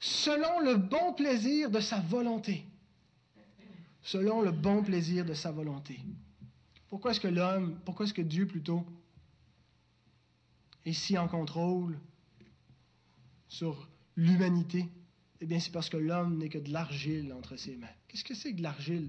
[0.00, 2.64] selon le bon plaisir de sa volonté.
[4.02, 6.00] Selon le bon plaisir de sa volonté.
[6.90, 8.84] Pourquoi est-ce que l'homme, pourquoi est-ce que Dieu plutôt,
[10.84, 11.98] est si en contrôle
[13.48, 14.88] sur l'humanité?
[15.40, 17.86] Eh bien, c'est parce que l'homme n'est que de l'argile entre ses mains.
[18.08, 19.04] Qu'est-ce que c'est que de l'argile?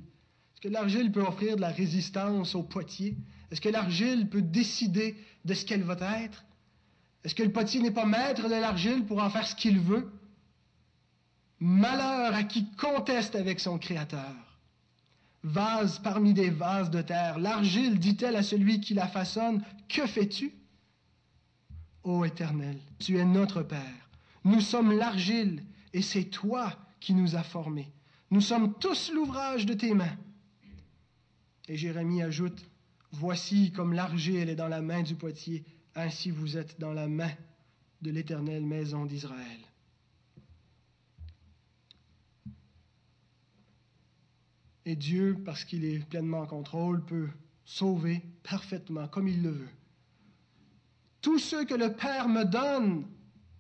[0.54, 3.18] Est-ce que l'argile peut offrir de la résistance au potier?
[3.50, 6.46] Est-ce que l'argile peut décider de ce qu'elle va être?
[7.24, 10.12] Est-ce que le potier n'est pas maître de l'argile pour en faire ce qu'il veut?
[11.60, 14.51] Malheur à qui conteste avec son Créateur.
[15.44, 20.54] Vase parmi des vases de terre, l'argile dit-elle à celui qui la façonne, Que fais-tu?
[22.04, 24.10] Ô Éternel, tu es notre Père.
[24.44, 27.92] Nous sommes l'argile, et c'est toi qui nous as formés.
[28.30, 30.18] Nous sommes tous l'ouvrage de tes mains.
[31.68, 32.64] Et Jérémie ajoute,
[33.14, 37.32] Voici comme l'argile est dans la main du potier, ainsi vous êtes dans la main
[38.02, 39.60] de l'éternelle maison d'Israël.
[44.86, 47.30] Et Dieu, parce qu'il est pleinement en contrôle, peut
[47.66, 49.70] sauver parfaitement comme il le veut.
[51.22, 53.06] Tous ceux que le Père me donne,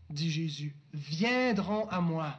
[0.10, 2.38] dit Jésus, viendront à moi.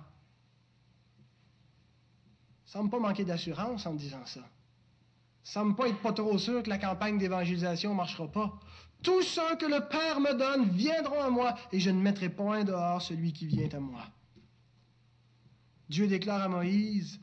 [2.64, 4.48] Semble pas manquer d'assurance en disant ça
[5.42, 8.58] semble pas être pas trop sûr que la campagne d'évangélisation ne marchera pas.
[9.02, 12.64] Tous ceux que le Père me donne viendront à moi, et je ne mettrai point
[12.64, 14.02] dehors celui qui vient à moi.
[15.88, 17.20] Dieu déclare à Moïse,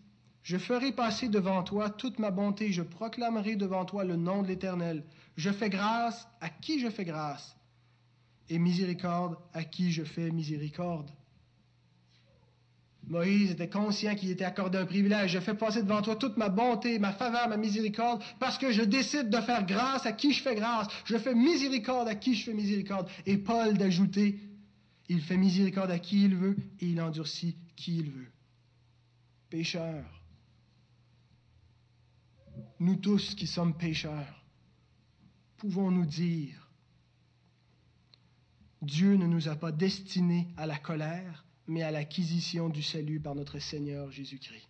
[0.49, 4.47] Je ferai passer devant toi toute ma bonté, je proclamerai devant toi le nom de
[4.47, 5.03] l'Éternel.
[5.37, 7.55] Je fais grâce à qui je fais grâce,
[8.49, 11.11] et miséricorde à qui je fais miséricorde.
[13.03, 15.33] Moïse était conscient qu'il était accordé un privilège.
[15.33, 18.81] Je fais passer devant toi toute ma bonté, ma faveur, ma miséricorde, parce que je
[18.81, 20.87] décide de faire grâce à qui je fais grâce.
[21.05, 23.07] Je fais miséricorde à qui je fais miséricorde.
[23.27, 24.39] Et Paul d'ajouter,
[25.09, 28.31] il fait miséricorde à qui il veut et il endurcit qui il veut.
[29.51, 30.18] Pécheurs.
[32.79, 34.45] Nous tous qui sommes pécheurs,
[35.57, 36.69] pouvons-nous dire,
[38.81, 43.35] Dieu ne nous a pas destinés à la colère, mais à l'acquisition du salut par
[43.35, 44.69] notre Seigneur Jésus-Christ.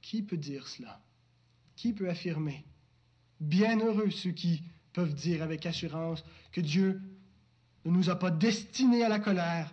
[0.00, 1.00] Qui peut dire cela?
[1.76, 2.64] Qui peut affirmer?
[3.40, 7.00] Bienheureux ceux qui peuvent dire avec assurance que Dieu
[7.84, 9.72] ne nous a pas destinés à la colère,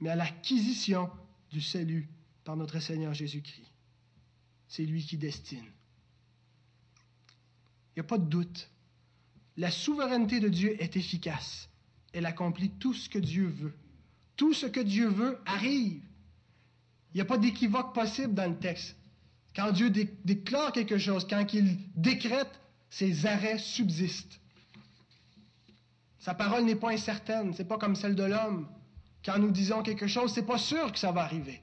[0.00, 1.10] mais à l'acquisition
[1.50, 2.08] du salut
[2.44, 3.72] par notre Seigneur Jésus-Christ.
[4.68, 5.66] C'est lui qui destine.
[8.00, 8.70] N'y a pas de doute.
[9.58, 11.68] La souveraineté de Dieu est efficace.
[12.14, 13.74] Elle accomplit tout ce que Dieu veut.
[14.36, 16.00] Tout ce que Dieu veut arrive.
[17.12, 18.96] Il n'y a pas d'équivoque possible dans le texte.
[19.54, 22.48] Quand Dieu déclare quelque chose, quand il décrète,
[22.88, 24.40] ses arrêts subsistent.
[26.20, 28.66] Sa parole n'est pas incertaine, c'est pas comme celle de l'homme.
[29.22, 31.60] Quand nous disons quelque chose, c'est pas sûr que ça va arriver.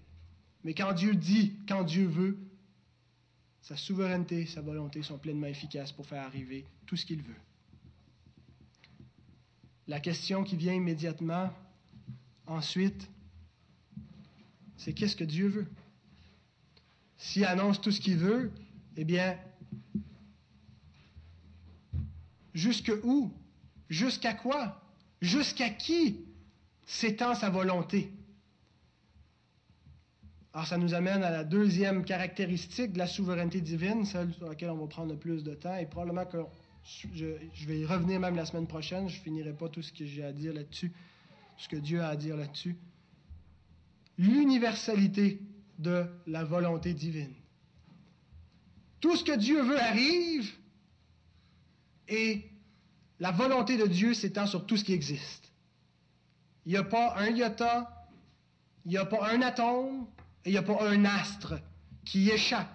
[0.63, 2.37] Mais quand Dieu dit, quand Dieu veut,
[3.61, 7.35] sa souveraineté, sa volonté sont pleinement efficaces pour faire arriver tout ce qu'il veut.
[9.87, 11.51] La question qui vient immédiatement
[12.45, 13.09] ensuite,
[14.77, 15.67] c'est qu'est-ce que Dieu veut?
[17.17, 18.51] S'il annonce tout ce qu'il veut,
[18.95, 19.37] eh bien,
[22.53, 23.31] jusque où?
[23.89, 24.81] Jusqu'à quoi?
[25.21, 26.25] Jusqu'à qui
[26.85, 28.11] s'étend sa volonté?
[30.57, 34.71] Alors, ça nous amène à la deuxième caractéristique de la souveraineté divine, celle sur laquelle
[34.71, 36.39] on va prendre le plus de temps, et probablement que
[37.13, 37.27] je,
[37.67, 40.31] vais y revenir même la semaine prochaine, je finirai pas tout ce que j'ai à
[40.31, 40.91] dire là-dessus,
[41.59, 42.75] ce que Dieu a à dire là-dessus.
[44.17, 45.43] L'universalité
[45.77, 47.35] de la volonté divine.
[48.99, 50.51] Tout ce que Dieu veut arrive
[52.07, 52.49] et
[53.19, 55.51] la volonté de Dieu s'étend sur tout ce qui existe.
[56.65, 58.09] Il n'y a pas un iota,
[58.85, 60.07] il n'y a pas un atome
[60.45, 61.55] il n'y a pas un astre
[62.05, 62.73] qui échappe.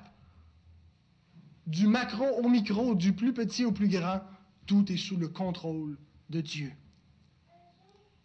[1.66, 4.20] Du macro au micro, du plus petit au plus grand,
[4.66, 5.98] tout est sous le contrôle
[6.28, 6.72] de Dieu.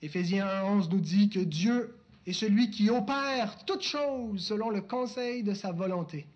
[0.02, 5.43] Éphésiens 1.11 nous dit que Dieu est celui qui opère toutes choses selon le conseil
[5.43, 6.28] de sa volonté.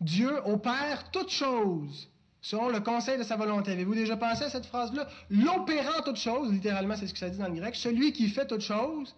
[0.00, 2.10] Dieu opère toutes choses
[2.42, 3.72] selon le conseil de sa volonté.
[3.72, 5.08] Avez-vous déjà pensé à cette phrase-là?
[5.30, 7.74] L'opérant toutes choses, littéralement, c'est ce que ça dit dans le grec.
[7.74, 9.16] Celui qui fait toutes choses,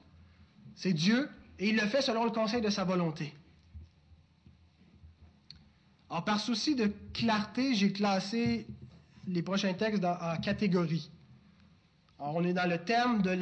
[0.77, 3.33] c'est Dieu, et il le fait selon le conseil de sa volonté.
[6.09, 8.67] Alors, par souci de clarté, j'ai classé
[9.27, 11.11] les prochains textes en catégories.
[12.21, 13.37] Alors, on est dans le thème de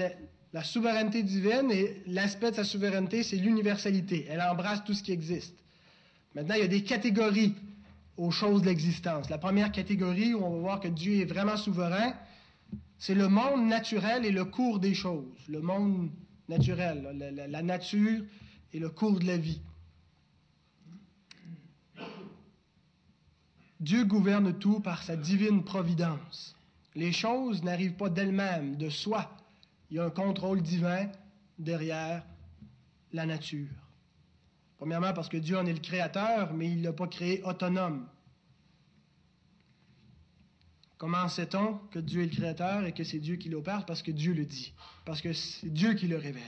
[0.53, 4.27] la souveraineté divine et l'aspect de sa souveraineté, c'est l'universalité.
[4.31, 5.57] Elle embrasse tout ce qui existe.
[6.35, 7.55] Maintenant, il y a des catégories
[8.17, 9.29] aux choses de l'existence.
[9.29, 12.15] La première catégorie où on va voir que Dieu est vraiment souverain,
[12.97, 15.27] c'est le monde naturel et le cours des choses.
[15.49, 16.11] Le monde
[16.49, 18.23] naturel, la, la nature
[18.73, 19.61] et le cours de la vie.
[23.81, 26.57] Dieu gouverne tout par sa divine providence.
[26.95, 29.31] Les choses n'arrivent pas d'elles-mêmes, de soi.
[29.91, 31.11] Il y a un contrôle divin
[31.59, 32.25] derrière
[33.13, 33.69] la nature.
[34.79, 38.07] Premièrement, parce que Dieu en est le créateur, mais il ne l'a pas créé autonome.
[40.99, 43.85] Comment sait-on que Dieu est le créateur et que c'est Dieu qui l'opère?
[43.85, 44.73] Parce que Dieu le dit,
[45.05, 46.43] parce que c'est Dieu qui le révèle.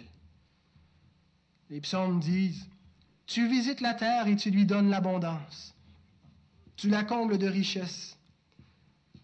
[1.69, 2.69] Les psaumes disent,
[3.27, 5.75] Tu visites la terre et tu lui donnes l'abondance.
[6.77, 8.17] Tu la combles de richesses.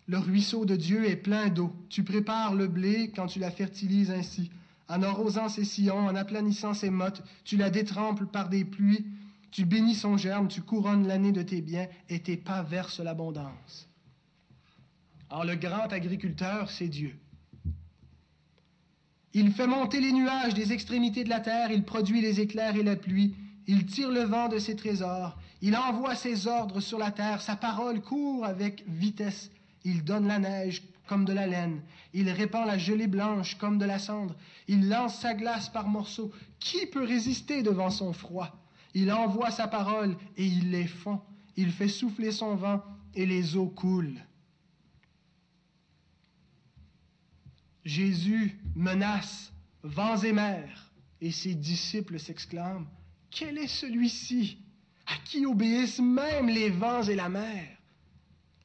[0.09, 1.73] Le ruisseau de Dieu est plein d'eau.
[1.89, 4.51] Tu prépares le blé quand tu la fertilises ainsi.
[4.89, 9.07] En arrosant ses sillons, en aplanissant ses mottes, tu la détrempes par des pluies.
[9.53, 13.89] Tu bénis son germe, tu couronnes l'année de tes biens et tes pas versent l'abondance.
[15.33, 17.17] Alors le grand agriculteur, c'est Dieu.
[19.33, 22.83] Il fait monter les nuages des extrémités de la terre, il produit les éclairs et
[22.83, 23.35] la pluie,
[23.67, 27.57] il tire le vent de ses trésors, il envoie ses ordres sur la terre, sa
[27.57, 29.51] parole court avec vitesse.
[29.85, 31.81] Il donne la neige comme de la laine.
[32.13, 34.37] Il répand la gelée blanche comme de la cendre.
[34.69, 36.31] Il lance sa glace par morceaux.
[36.61, 38.55] Qui peut résister devant son froid?
[38.93, 41.23] Il envoie sa parole et il les fond.
[41.57, 42.83] Il fait souffler son vent
[43.15, 44.21] et les eaux coulent.
[47.85, 52.87] Jésus menace vents et mers et ses disciples s'exclament,
[53.31, 54.59] Quel est celui-ci
[55.07, 57.67] à qui obéissent même les vents et la mer?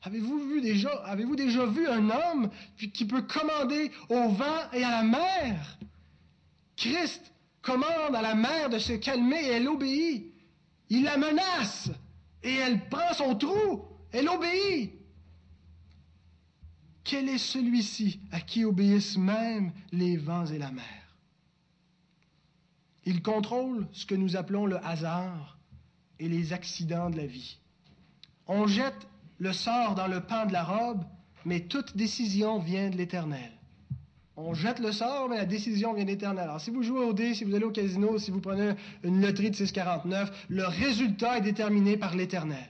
[0.04, 2.50] Avez-vous vu déjà, avez-vous déjà vu un homme
[2.94, 5.78] qui peut commander au vent et à la mer?
[6.76, 10.32] Christ commande à la mer de se calmer et elle obéit.
[10.90, 11.90] Il la menace
[12.44, 13.84] et elle prend son trou.
[14.12, 14.97] Elle obéit.
[17.08, 20.84] Quel est celui-ci à qui obéissent même les vents et la mer?
[23.06, 25.58] Il contrôle ce que nous appelons le hasard
[26.20, 27.60] et les accidents de la vie.
[28.46, 29.08] On jette
[29.40, 31.06] le sort dans le pan de la robe,
[31.46, 33.54] mais toute décision vient de l'Éternel.
[34.36, 36.44] On jette le sort, mais la décision vient de l'Éternel.
[36.44, 39.22] Alors, si vous jouez au dé, si vous allez au casino, si vous prenez une
[39.22, 42.70] loterie de 649, le résultat est déterminé par l'Éternel.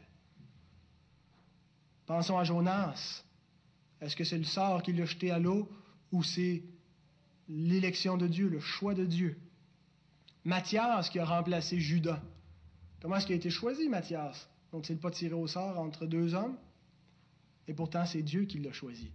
[2.06, 3.24] Pensons à Jonas.
[4.02, 5.68] Est-ce que c'est le sort qui l'a jeté à l'eau
[6.12, 6.64] ou c'est
[7.50, 9.40] l'élection de Dieu, le choix de Dieu?
[10.46, 12.22] Mathias qui a remplacé Judas.
[13.02, 14.50] Comment est-ce qu'il a été choisi, Mathias?
[14.72, 16.58] Donc, c'est pas tiré au sort entre deux hommes?
[17.68, 19.12] Et pourtant, c'est Dieu qui l'a choisi.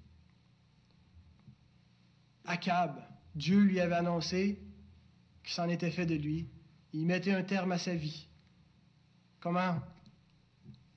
[2.45, 3.01] Akab,
[3.35, 4.61] Dieu lui avait annoncé
[5.43, 6.49] qu'il s'en était fait de lui.
[6.93, 8.27] Il mettait un terme à sa vie.
[9.41, 9.81] Comment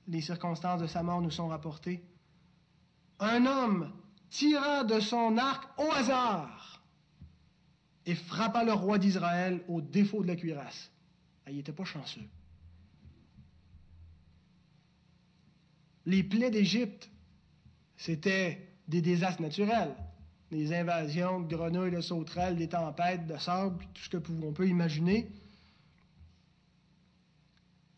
[0.06, 2.02] les circonstances de sa mort nous sont rapportées?
[3.18, 3.92] Un homme
[4.30, 6.82] tira de son arc au hasard
[8.04, 10.90] et frappa le roi d'Israël au défaut de la cuirasse.
[11.44, 12.22] Ah, il n'était pas chanceux.
[16.04, 17.10] Les plaies d'Égypte,
[17.96, 19.94] c'était des désastres naturels,
[20.50, 24.68] des invasions de grenouilles, de sauterelles, des tempêtes, de sable, tout ce que on peut
[24.68, 25.28] imaginer.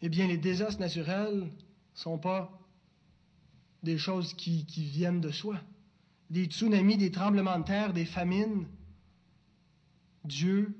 [0.00, 1.48] Eh bien, les désastres naturels ne
[1.92, 2.57] sont pas
[3.82, 5.56] des choses qui, viennent de soi.
[6.30, 8.66] Des tsunamis, des tremblements de terre, des famines,
[10.24, 10.74] Dieu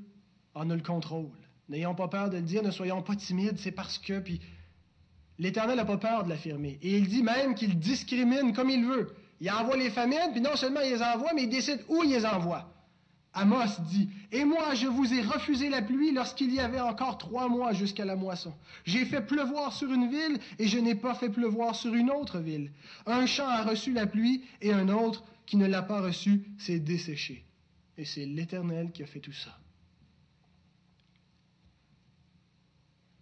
[0.55, 1.31] en a le contrôle.
[1.69, 4.41] N'ayons pas peur de le dire, ne soyons pas timides, c'est parce que, puis
[5.39, 6.79] l'Éternel n'a pas peur de l'affirmer.
[6.83, 9.15] Et il dit même qu'il discrimine comme il veut.
[9.41, 12.11] Il envoie les famines, puis non seulement il les envoie, mais il décide où il
[12.11, 12.78] les envoie.
[13.38, 17.48] Amos dit, Et moi je vous ai refusé la pluie lorsqu'il y avait encore trois
[17.48, 18.53] mois jusqu'à la moisson.
[18.85, 22.40] J'ai fait pleuvoir sur une ville et je n'ai pas fait pleuvoir sur une autre
[22.40, 22.72] ville.
[23.07, 26.81] Un champ a reçu la pluie et un autre qui ne l'a pas reçue s'est
[26.81, 27.44] desséché.
[27.96, 29.57] Et c'est l'Éternel qui a fait tout ça.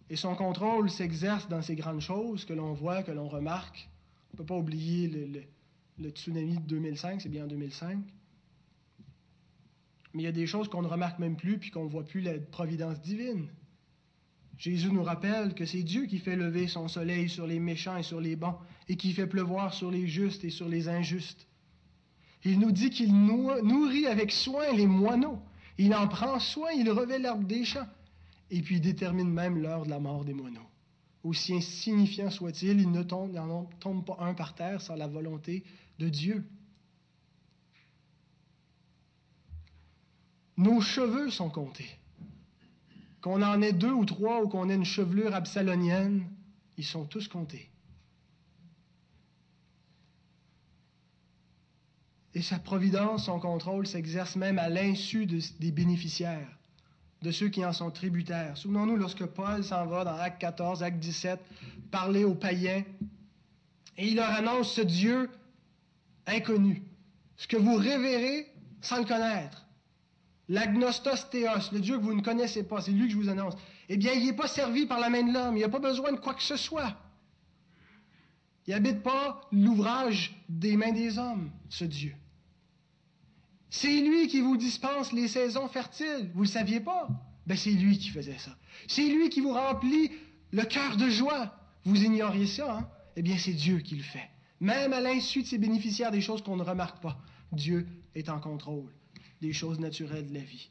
[0.09, 3.89] Et son contrôle s'exerce dans ces grandes choses que l'on voit, que l'on remarque.
[4.31, 5.43] On ne peut pas oublier le,
[5.99, 7.97] le tsunami de 2005, c'est bien en 2005.
[10.17, 12.03] Mais il y a des choses qu'on ne remarque même plus, puis qu'on ne voit
[12.03, 13.49] plus la providence divine.
[14.57, 18.01] Jésus nous rappelle que c'est Dieu qui fait lever son soleil sur les méchants et
[18.01, 18.55] sur les bons,
[18.89, 21.45] et qui fait pleuvoir sur les justes et sur les injustes.
[22.43, 25.37] Il nous dit qu'il nourrit avec soin les moineaux.
[25.77, 27.85] Il en prend soin, il revêt l'herbe des champs.
[28.49, 30.67] Et puis il détermine même l'heure de la mort des moineaux.
[31.23, 35.63] Aussi insignifiant soit-il, il ne tombe pas un par terre sans la volonté
[35.99, 36.43] de Dieu.
[40.57, 41.99] Nos cheveux sont comptés.
[43.21, 46.27] Qu'on en ait deux ou trois ou qu'on ait une chevelure absalonienne,
[46.77, 47.69] ils sont tous comptés.
[52.33, 56.47] Et sa providence, son contrôle s'exerce même à l'insu des bénéficiaires,
[57.23, 58.55] de ceux qui en sont tributaires.
[58.57, 61.39] Souvenons-nous lorsque Paul s'en va dans Acte 14, Acte 17,
[61.89, 62.83] parler aux païens,
[63.97, 65.29] et il leur annonce ce Dieu
[66.27, 66.83] inconnu,
[67.37, 68.45] ce que vous révérez
[68.81, 69.66] sans le connaître.
[70.49, 73.55] L'agnostos théos, le Dieu que vous ne connaissez pas, c'est lui que je vous annonce.
[73.89, 76.11] Eh bien, il n'est pas servi par la main de l'homme, il n'a pas besoin
[76.13, 76.95] de quoi que ce soit.
[78.65, 82.13] Il n'habite pas l'ouvrage des mains des hommes, ce Dieu.
[83.69, 86.31] C'est lui qui vous dispense les saisons fertiles.
[86.33, 87.07] Vous ne le saviez pas?
[87.45, 88.55] Ben, c'est lui qui faisait ça.
[88.87, 90.11] C'est lui qui vous remplit
[90.51, 91.53] le cœur de joie.
[91.83, 92.89] Vous ignoriez ça, hein?
[93.15, 94.29] Eh bien, c'est Dieu qui le fait.
[94.59, 97.17] Même à l'insu de ses bénéficiaires, des choses qu'on ne remarque pas.
[97.51, 98.91] Dieu est en contrôle
[99.41, 100.69] des choses naturelles de la vie.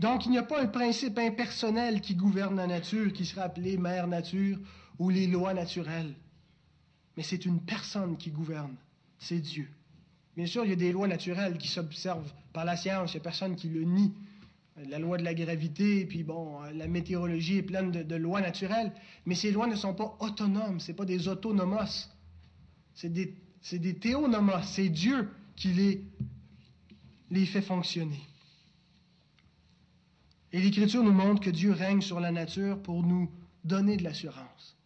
[0.00, 3.76] Donc, il n'y a pas un principe impersonnel qui gouverne la nature, qui serait appelé
[3.76, 4.58] mère nature
[4.98, 6.14] ou les lois naturelles.
[7.16, 8.74] Mais c'est une personne qui gouverne,
[9.18, 9.68] c'est Dieu.
[10.36, 13.20] Bien sûr, il y a des lois naturelles qui s'observent par la science, il n'y
[13.20, 14.12] a personne qui le nie.
[14.88, 18.92] La loi de la gravité, puis bon, la météorologie est pleine de, lois naturelles,
[19.24, 22.10] mais ces lois ne sont pas autonomes, ce pas des autonomos,
[22.92, 23.36] c'est des,
[23.70, 26.04] des théonomos, c'est Dieu qui les
[27.34, 28.22] les fait fonctionner.
[30.52, 33.28] Et l'Écriture nous montre que Dieu règne sur la nature pour nous
[33.64, 34.76] donner de l'assurance.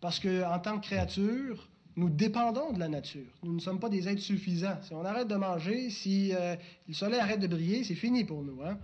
[0.00, 3.26] Parce qu'en tant que créature, nous dépendons de la nature.
[3.42, 4.78] Nous ne sommes pas des êtres suffisants.
[4.82, 6.54] Si on arrête de manger, si euh,
[6.86, 8.62] le soleil arrête de briller, c'est fini pour nous.
[8.62, 8.78] Hein?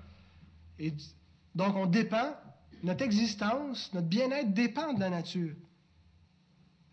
[1.54, 2.34] Donc on dépend,
[2.82, 5.54] notre existence, notre bien-être dépend de la nature.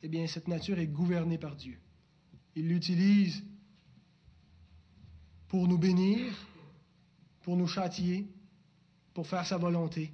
[0.04, 1.80] Eh bien, cette nature est gouvernée par Dieu.
[2.56, 3.44] Il l'utilise
[5.54, 6.34] pour nous bénir,
[7.44, 8.26] pour nous châtier,
[9.14, 10.12] pour faire sa volonté.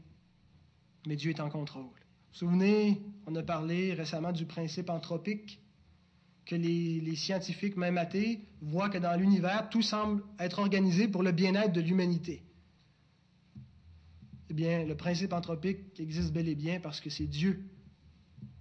[1.08, 1.84] Mais Dieu est en contrôle.
[1.86, 5.62] Vous vous souvenez, on a parlé récemment du principe anthropique,
[6.46, 11.24] que les, les scientifiques, même athées, voient que dans l'univers, tout semble être organisé pour
[11.24, 12.44] le bien-être de l'humanité.
[14.50, 17.64] Eh bien, le principe anthropique existe bel et bien parce que c'est Dieu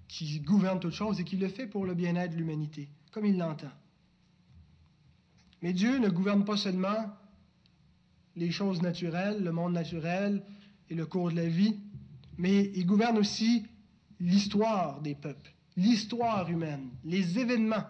[0.06, 3.37] qui gouverne toutes choses et qui le fait pour le bien-être de l'humanité, comme il
[3.37, 3.72] l'entend.
[5.63, 7.13] Mais Dieu ne gouverne pas seulement
[8.37, 10.42] les choses naturelles, le monde naturel
[10.88, 11.77] et le cours de la vie,
[12.37, 13.67] mais il gouverne aussi
[14.21, 17.87] l'histoire des peuples, l'histoire humaine, les événements.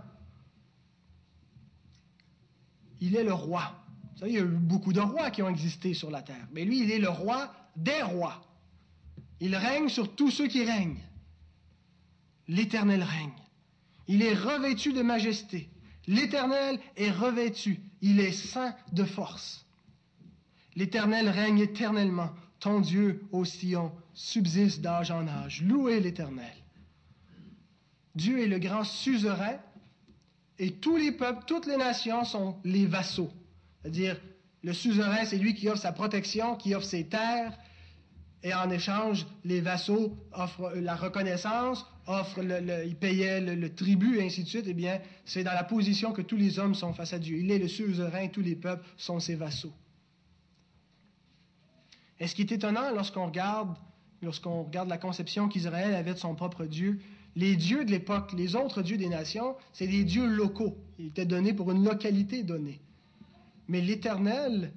[3.00, 3.84] Il est le roi.
[4.12, 6.48] Vous savez, il y a eu beaucoup de rois qui ont existé sur la terre,
[6.52, 8.42] mais lui, il est le roi des rois.
[9.40, 11.00] Il règne sur tous ceux qui règnent.
[12.48, 13.32] L'Éternel règne.
[14.08, 15.68] Il est revêtu de majesté.
[16.08, 19.66] L'Éternel est revêtu, il est saint de force.
[20.74, 22.30] L'Éternel règne éternellement,
[22.60, 25.62] ton Dieu, ô Sion, subsiste d'âge en âge.
[25.62, 26.54] Louez l'Éternel.
[28.14, 29.58] Dieu est le grand suzerain
[30.58, 33.30] et tous les peuples, toutes les nations sont les vassaux.
[33.82, 34.18] C'est-à-dire,
[34.62, 37.56] Le suzerain, c'est lui qui offre sa protection, qui offre ses terres,
[38.42, 44.24] et en échange, les vassaux offrent la reconnaissance, offrent le, ils payaient le, tribut, et
[44.24, 44.64] ainsi de suite.
[44.66, 47.38] Eh bien, c'est dans la position que tous les hommes sont face à Dieu.
[47.38, 49.72] Il est le suzerain, tous les peuples sont ses vassaux.
[52.18, 53.76] Et ce qui est étonnant lorsqu'on regarde,
[54.22, 56.98] lorsqu'on regarde la conception qu'Israël avait de son propre Dieu,
[57.36, 60.76] les dieux de l'époque, les autres dieux des nations, c'est des dieux locaux.
[60.98, 62.80] Ils étaient donnés pour une localité donnée.
[63.68, 64.72] Mais l'Éternel,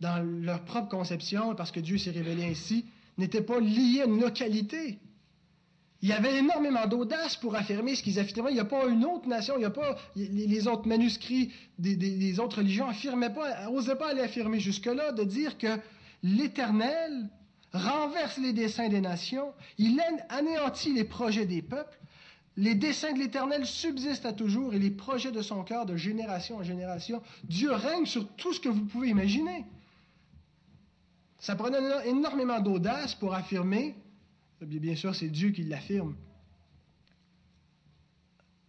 [0.00, 2.86] dans leur propre conception, parce que Dieu s'est révélé ainsi,
[3.18, 4.98] n'était pas lié à une localité.
[6.02, 8.50] Il y avait énormément d'audace pour affirmer ce qu'ils affirmaient.
[8.50, 12.40] Il n'y a pas une autre nation, il n'y a pas les autres manuscrits des,
[12.40, 15.78] autres religions affirmaient pas, n'osaient pas aller affirmer jusque-là de dire que
[16.24, 17.28] l'Éternel
[17.72, 21.98] renverse les desseins des nations, il anéantit les projets des peuples,
[22.56, 26.56] les desseins de l'Éternel subsistent à toujours et les projets de son cœur de génération
[26.56, 27.22] en génération.
[27.44, 29.64] Dieu règne sur tout ce que vous pouvez imaginer.
[31.38, 31.78] Ça prenait
[32.08, 33.96] énormément d'audace pour affirmer,
[34.66, 36.16] bien sûr c'est Dieu qui l'affirme.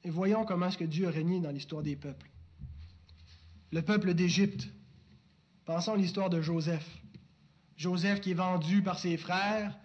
[0.03, 2.29] Et voyons comment est-ce que Dieu a régné dans l'histoire des peuples.
[3.71, 4.67] Le peuple d'Égypte.
[5.65, 6.87] Pensons à l'histoire de Joseph.
[7.77, 9.77] Joseph qui est vendu par ses frères,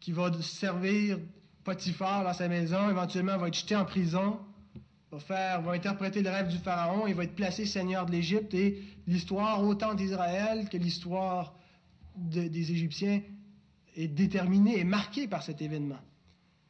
[0.00, 1.18] qui va servir
[1.64, 4.38] Potiphar dans sa maison, éventuellement va être jeté en prison,
[5.10, 8.54] va, faire, va interpréter le rêve du Pharaon, il va être placé seigneur de l'Égypte
[8.54, 11.56] et l'histoire autant d'Israël que l'histoire
[12.14, 13.20] des Égyptiens
[13.96, 16.00] est déterminée et marquée par cet événement.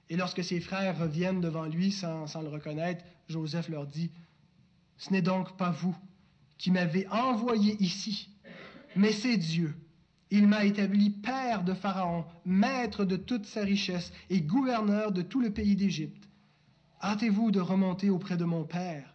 [0.08, 4.10] Et lorsque ses frères reviennent devant lui sans, sans le reconnaître, Joseph leur dit,
[4.96, 5.96] Ce n'est donc pas vous
[6.56, 8.30] qui m'avez envoyé ici,
[8.94, 9.74] mais c'est Dieu
[10.30, 15.40] il m'a établi père de Pharaon, maître de toute sa richesse et gouverneur de tout
[15.40, 16.28] le pays d'Égypte.
[17.02, 19.14] Hâtez-vous de remonter auprès de mon père,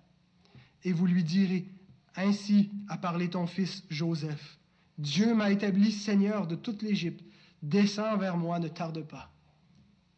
[0.84, 1.68] et vous lui direz,
[2.16, 4.60] Ainsi a parlé ton fils Joseph.
[4.98, 7.24] Dieu m'a établi seigneur de toute l'Égypte.
[7.62, 9.32] Descends vers moi, ne tarde pas.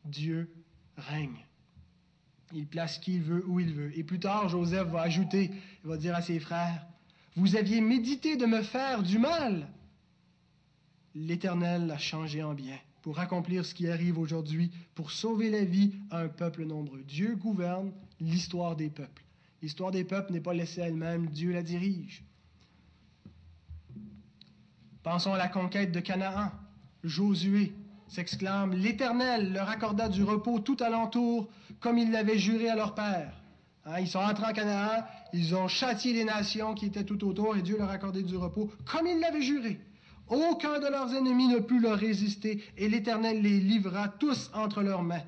[0.06, 0.54] Dieu
[0.98, 1.46] règne.
[2.54, 3.98] Il place qui il veut, où il veut.
[3.98, 5.52] Et plus tard, Joseph va ajouter,
[5.84, 6.86] il va dire à ses frères,
[7.36, 9.68] Vous aviez médité de me faire du mal
[11.16, 15.94] l'Éternel l'a changé en bien pour accomplir ce qui arrive aujourd'hui, pour sauver la vie
[16.10, 17.04] à un peuple nombreux.
[17.04, 17.92] Dieu gouverne
[18.22, 19.24] l'histoire des peuples.
[19.62, 22.24] L'histoire des peuples n'est pas laissée elle-même, Dieu la dirige.
[25.04, 26.52] Pensons à la conquête de Canaan.
[27.04, 27.74] Josué
[28.08, 31.50] s'exclame, L'Éternel leur accorda du repos tout alentour,
[31.80, 33.34] comme il l'avait juré à leur père.
[33.86, 37.58] Hein, ils sont entrés en Canaan, ils ont châtié les nations qui étaient tout autour,
[37.58, 39.80] et Dieu leur accordait du repos, comme il l'avait juré.
[40.30, 45.04] Aucun de leurs ennemis ne put leur résister, et l'Éternel les livra tous entre leurs
[45.04, 45.24] mains.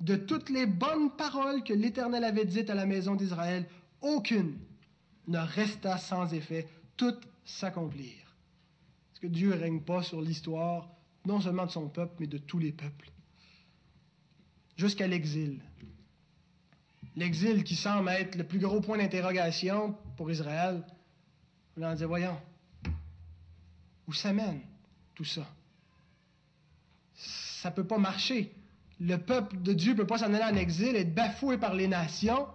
[0.00, 3.66] De toutes les bonnes paroles que l'Éternel avait dites à la maison d'Israël,
[4.00, 4.58] aucune
[5.28, 6.66] ne resta sans effet,
[6.96, 8.34] toutes s'accomplirent.
[9.12, 10.88] Est-ce que Dieu ne règne pas sur l'histoire,
[11.26, 13.10] non seulement de son peuple, mais de tous les peuples?
[14.76, 15.60] Jusqu'à l'exil.
[17.16, 20.84] L'exil qui semble être le plus gros point d'interrogation pour Israël.
[21.76, 22.38] On en dit, voyons,
[24.06, 24.60] où ça mène
[25.14, 25.46] tout ça?
[27.14, 28.54] Ça ne peut pas marcher.
[29.00, 31.88] Le peuple de Dieu ne peut pas s'en aller en exil, être bafoué par les
[31.88, 32.46] nations.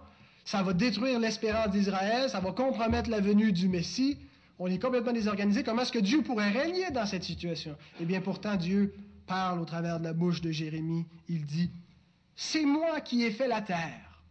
[0.44, 4.18] Ça va détruire l'espérance d'Israël, ça va compromettre la venue du Messie.
[4.58, 5.62] On est complètement désorganisé.
[5.62, 7.76] Comment est-ce que Dieu pourrait régner dans cette situation?
[8.00, 8.94] Eh bien, pourtant, Dieu
[9.26, 11.04] parle au travers de la bouche de Jérémie.
[11.28, 11.70] Il dit,
[12.34, 14.22] C'est moi qui ai fait la terre,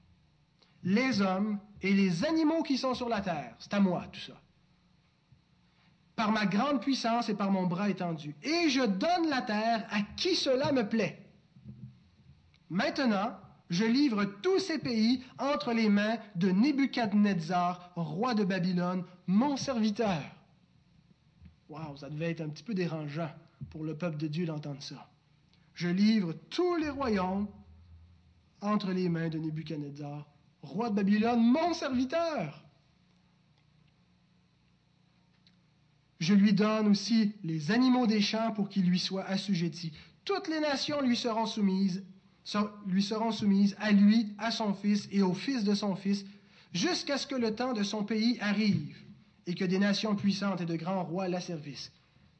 [0.84, 3.56] les hommes et les animaux qui sont sur la terre.
[3.60, 4.34] C'est à moi tout ça
[6.16, 8.36] par ma grande puissance et par mon bras étendu.
[8.44, 11.22] Et je donne la terre à qui cela me plaît.
[12.70, 13.34] Maintenant,
[13.70, 20.22] je livre tous ces pays entre les mains de Nebuchadnezzar, roi de Babylone, mon serviteur.
[21.70, 23.32] Waouh, ça devait être un petit peu dérangeant
[23.70, 25.10] pour le peuple de Dieu d'entendre ça.
[25.74, 27.48] Je livre tous les royaumes
[28.62, 30.28] entre les mains de Nebuchadnezzar,
[30.62, 32.64] roi de Babylone, mon serviteur.
[36.20, 39.92] Je lui donne aussi les animaux des champs pour qu'ils lui soient assujettis.
[40.24, 42.04] Toutes les nations lui seront soumises,
[42.88, 46.26] lui seront soumises à lui, à son fils et au fils de son fils,
[46.74, 49.05] jusqu'à ce que le temps de son pays arrive
[49.48, 51.92] et que des nations puissantes et de grands rois l'asservissent.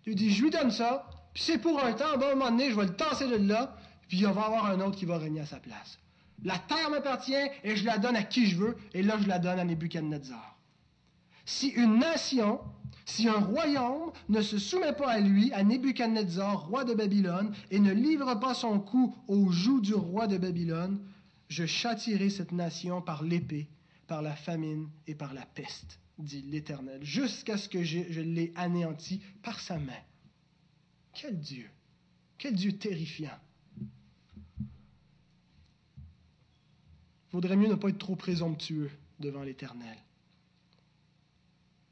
[0.04, 2.70] Tu dis, je lui donne ça, puis c'est pour un temps, à un moment donné,
[2.70, 3.76] je vais le tasser de là,
[4.08, 6.00] puis il va y avoir un autre qui va régner à sa place.
[6.44, 7.34] La terre m'appartient
[7.64, 10.58] et je la donne à qui je veux, et là je la donne à Nebuchadnezzar.
[11.46, 12.60] Si une nation
[13.06, 17.80] si un royaume ne se soumet pas à lui, à Nebuchadnezzar, roi de Babylone, et
[17.80, 21.00] ne livre pas son cou au joug du roi de Babylone,
[21.48, 23.70] je châtirai cette nation par l'épée,
[24.08, 26.00] par la famine et par la peste.
[26.18, 29.94] Dit l'Éternel, jusqu'à ce que je, je l'ai anéanti par sa main.
[31.14, 31.70] Quel Dieu!
[32.38, 33.40] Quel Dieu terrifiant!
[37.32, 39.98] Vaudrait mieux ne pas être trop présomptueux devant l'Éternel.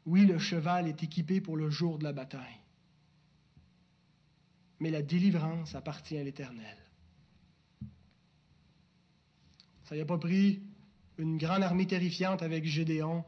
[0.05, 2.59] Oui, le cheval est équipé pour le jour de la bataille,
[4.79, 6.77] mais la délivrance appartient à l'Éternel.
[9.85, 10.61] Ça n'a pas pris
[11.17, 13.23] une grande armée terrifiante avec Gédéon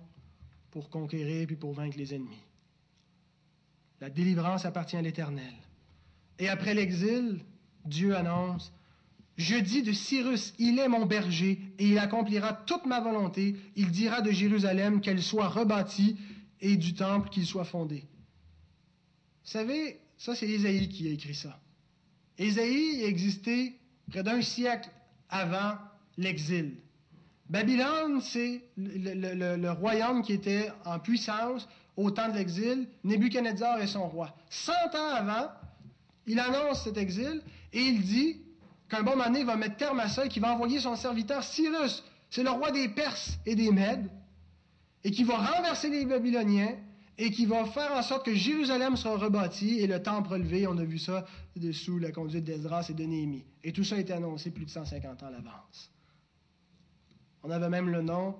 [0.76, 2.43] pour conquérir puis pour vaincre les ennemis.
[4.01, 5.53] La délivrance appartient à l'Éternel.
[6.38, 7.39] Et après l'exil,
[7.86, 8.73] Dieu annonce,
[9.38, 13.55] Je dis de Cyrus, il est mon berger, et il accomplira toute ma volonté.
[13.78, 16.17] Il dira de Jérusalem qu'elle soit rebâtie
[16.59, 18.03] et du temple qu'il soit fondé.
[19.45, 21.57] Vous savez, ça c'est Ésaïe qui a écrit ça.
[22.38, 24.89] Ésaïe existait près d'un siècle
[25.30, 25.78] avant
[26.17, 26.76] l'exil.
[27.49, 32.87] Babylone, c'est le, royaume qui était en puissance au temps de l'exil.
[33.03, 34.35] Nebuchadnezzar est son roi.
[34.49, 35.49] Cent ans avant,
[36.25, 37.41] il annonce cet exil
[37.71, 38.41] et il dit
[38.89, 42.03] qu'un bon moment va mettre terme à ça et qu'il va envoyer son serviteur Cyrus,
[42.29, 44.09] c'est le roi des Perses et des Mèdes,
[45.03, 46.75] et qui va renverser les Babyloniens
[47.17, 50.67] et qui va faire en sorte que Jérusalem sera rebâti et le temple relevé.
[50.67, 51.25] On a vu ça
[51.71, 53.45] sous la conduite d'Esdras et de Néhémie.
[53.63, 55.94] Et tout ça a été annoncé plus de 150 ans à l'avance.
[57.45, 58.35] On avait même le nom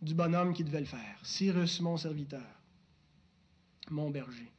[0.00, 2.40] du bonhomme qui devait le faire, Cyrus, mon serviteur,
[3.90, 4.50] mon berger.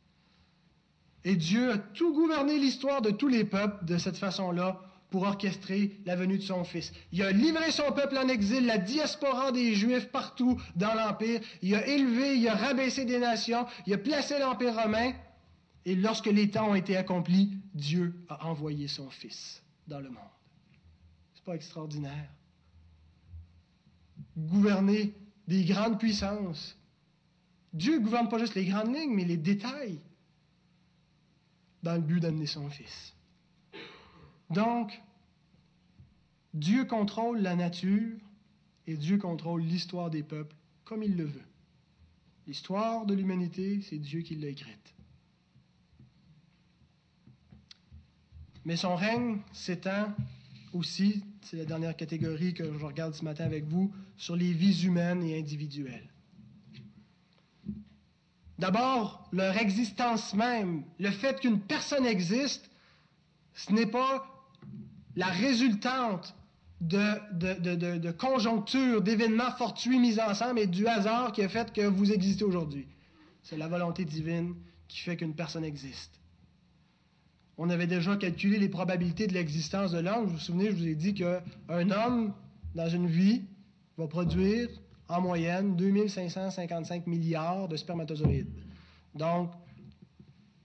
[1.23, 4.79] Et Dieu a tout gouverné l'histoire de tous les peuples de cette façon-là
[5.09, 6.93] pour orchestrer la venue de son Fils.
[7.11, 11.41] Il a livré son peuple en exil, la diaspora des Juifs partout dans l'Empire.
[11.63, 15.13] Il a élevé, il a rabaissé des nations, il a placé l'Empire romain.
[15.85, 20.23] Et lorsque les temps ont été accomplis, Dieu a envoyé son Fils dans le monde.
[21.33, 22.29] C'est pas extraordinaire?
[24.37, 25.13] Gouverner
[25.47, 26.77] des grandes puissances.
[27.73, 29.99] Dieu ne gouverne pas juste les grandes lignes, mais les détails
[31.83, 33.13] dans le but d'amener son Fils.
[34.49, 35.01] Donc,
[36.53, 38.17] Dieu contrôle la nature
[38.87, 41.45] et Dieu contrôle l'histoire des peuples comme il le veut.
[42.47, 44.49] L'histoire de l'humanité, c'est Dieu qui l'a.
[48.63, 50.13] Mais son règne s'étend
[50.73, 54.85] aussi, c'est la dernière catégorie que je regarde ce matin avec vous, sur les vies
[54.85, 56.09] humaines et individuelles.
[58.59, 62.69] D'abord, leur existence même, le fait qu'une personne existe,
[63.53, 64.25] ce n'est pas
[65.15, 66.35] la résultante
[66.81, 72.43] de, conjonctures, d'événements fortuits mis ensemble et du hasard qui a fait que vous existez
[72.43, 72.87] aujourd'hui.
[73.43, 74.55] C'est la volonté divine
[74.87, 76.19] qui fait qu'une personne existe.
[77.57, 80.25] On avait déjà calculé les probabilités de l'existence de l'homme.
[80.25, 82.33] Vous vous souvenez, je vous ai dit qu'un homme,
[82.75, 83.41] dans une vie,
[83.97, 84.69] va produire
[85.09, 88.51] en moyenne 2555 milliards de spermatozoïdes.
[89.15, 89.51] Donc,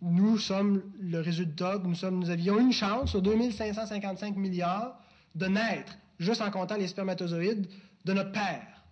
[0.03, 4.99] nous sommes le résultat, nous, sommes, avions une chance sur 2555 milliards
[5.35, 7.69] de naître, juste en comptant les spermatozoïdes,
[8.05, 8.85] de notre père.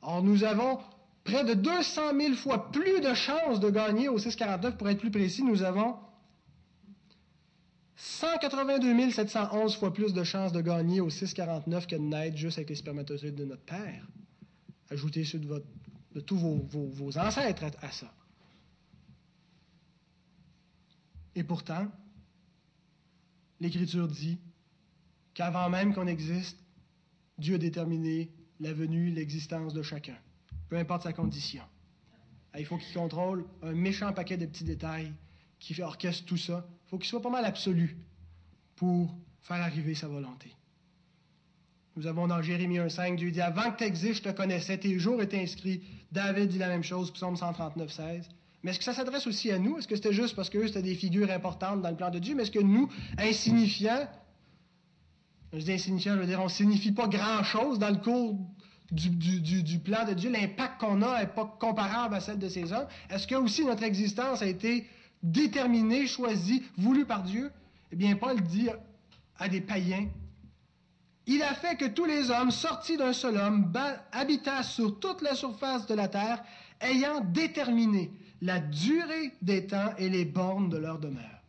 [0.00, 0.78] Or, nous avons
[1.22, 4.76] près de 200 000 fois plus de chances de gagner au 649.
[4.76, 5.94] Pour être plus précis, nous avons
[7.96, 12.70] 182 711 fois plus de chances de gagner au 649 que de naître juste avec
[12.70, 14.06] les spermatozoïdes de notre père.
[14.90, 18.12] Ajoutez ceux de, tous vos, ancêtres à, à ça.
[21.34, 21.90] Et pourtant,
[23.60, 24.38] l'Écriture dit
[25.34, 26.58] qu'avant même qu'on existe,
[27.38, 28.30] Dieu a déterminé
[28.60, 30.16] la venue, l'existence de chacun,
[30.68, 31.62] peu importe sa condition.
[32.52, 35.12] Ah, il faut qu'il contrôle un méchant paquet de petits détails
[35.58, 36.66] qui orchestre tout ça.
[36.92, 37.96] Faut qu'il soit pas mal absolu
[38.76, 40.52] pour faire arriver sa volonté.
[41.96, 44.98] Nous avons dans Jérémie 1,5, Dieu dit Avant que tu existes, je te connaissais, tes
[44.98, 45.82] jours étaient inscrits.
[46.12, 48.28] David dit la même chose, psaume 139, 16.
[48.62, 49.78] Mais est-ce que ça s'adresse aussi à nous?
[49.78, 52.34] Est-ce que c'était juste parce qu'eux, c'était des figures importantes dans le plan de Dieu?
[52.34, 54.06] Mais est-ce que nous, insignifiants,
[55.54, 58.36] je dis insignifiants, je veux dire, on ne signifie pas grand-chose dans le cours
[58.90, 60.30] du, du, du, du plan de Dieu?
[60.30, 62.86] L'impact qu'on a n'est pas comparable à celle de ces hommes.
[63.08, 64.86] Est-ce que aussi notre existence a été
[65.22, 67.50] déterminée, choisie, voulue par Dieu?
[67.90, 68.68] Eh bien, Paul dit
[69.38, 70.08] à des païens,
[71.26, 73.72] il a fait que tous les hommes, sortis d'un seul homme,
[74.10, 76.42] habitassent sur toute la surface de la terre,
[76.80, 78.10] ayant déterminé
[78.40, 81.42] la durée des temps et les bornes de leur demeure.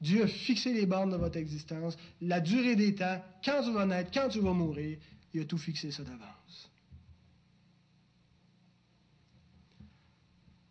[0.00, 3.86] Dieu a fixé les bornes de votre existence, la durée des temps, quand tu vas
[3.86, 4.98] naître, quand tu vas mourir,
[5.34, 6.70] il a tout fixé ça d'avance.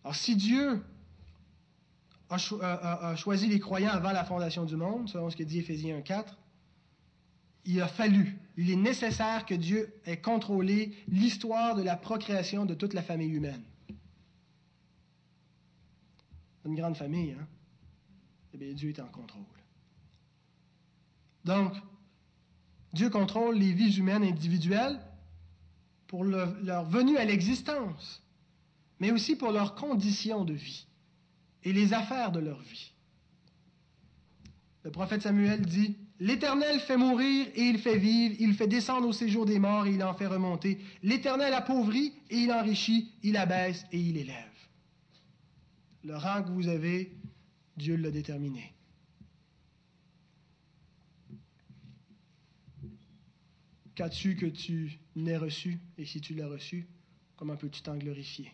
[0.04, 0.82] Alors si Dieu
[2.30, 5.44] a, cho a, a, choisi les croyants avant la fondation du monde, selon ce que
[5.44, 6.26] dit Éphésiens 1.4,
[7.66, 12.74] il a fallu, il est nécessaire que Dieu ait contrôlé l'histoire de la procréation de
[12.74, 13.64] toute la famille humaine.
[16.66, 17.48] une grande famille, hein?
[18.54, 19.44] Eh bien, Dieu est en contrôle.
[21.46, 21.74] Donc,
[22.94, 25.00] Dieu contrôle les vies humaines individuelles
[26.06, 28.22] pour leur venue à l'existence,
[29.00, 30.86] mais aussi pour leurs conditions de vie
[31.64, 32.92] et les affaires de leur vie.
[34.84, 39.14] Le prophète Samuel dit, L'Éternel fait mourir et il fait vivre, il fait descendre au
[39.14, 40.80] séjour des morts et il en fait remonter.
[41.02, 44.36] L'Éternel appauvrit et il enrichit, il abaisse et il élève.
[46.04, 47.16] Le rang que vous avez,
[47.78, 48.74] Dieu l'a déterminé.
[53.96, 55.80] Qu'as-tu que tu n'aies reçu?
[55.98, 56.88] Et si tu l'as reçu,
[57.38, 58.52] comment peux-tu t'en glorifier?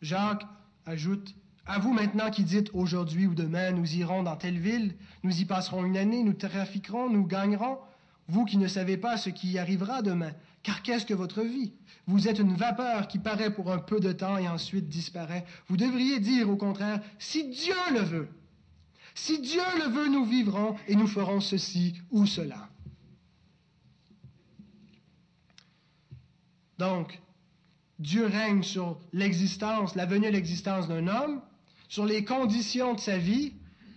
[0.00, 0.46] Jacques
[0.88, 1.34] ajoute
[1.66, 5.44] À vous maintenant qui dites aujourd'hui ou demain, nous irons dans telle ville, nous y
[5.44, 7.76] passerons une année, nous trafiquerons, nous gagnerons,
[8.26, 10.32] vous qui ne savez pas ce qui arrivera demain,
[10.62, 11.74] car qu'est-ce que votre vie?
[12.06, 15.44] Vous êtes une vapeur qui paraît pour un peu de temps et ensuite disparaît.
[15.68, 18.28] Vous devriez dire au contraire, si Dieu le veut,
[19.14, 22.70] si Dieu le veut, nous vivrons et nous ferons ceci ou cela.
[26.78, 27.20] Donc,
[27.98, 31.40] Dieu règne sur l'existence, la venue l'existence d'un homme,
[31.88, 33.54] sur les conditions de sa vie,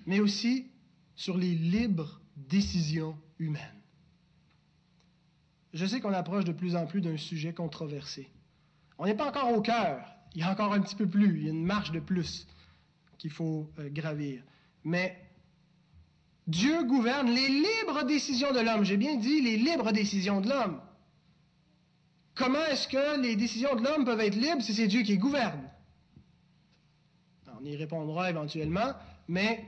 [0.07, 0.67] mais aussi
[1.15, 3.61] sur les libres décisions humaines.
[5.73, 8.29] Je sais qu'on approche de plus en plus d'un sujet controversé.
[8.97, 11.43] On n'est pas encore au cœur, il y a encore un petit peu plus, il
[11.45, 12.47] y a une marche de plus
[13.17, 14.41] qu'il faut euh, gravir.
[14.83, 15.17] Mais
[16.47, 18.83] Dieu gouverne les libres décisions de l'homme.
[18.83, 20.81] J'ai bien dit les libres décisions de l'homme.
[22.35, 25.69] Comment est-ce que les décisions de l'homme peuvent être libres si c'est Dieu qui gouverne?
[27.59, 28.93] On y répondra éventuellement,
[29.27, 29.63] mais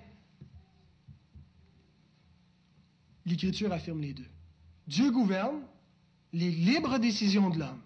[3.25, 4.29] l'Écriture affirme les deux.
[4.87, 5.61] Dieu gouverne
[6.31, 7.81] les libres décisions de l'homme.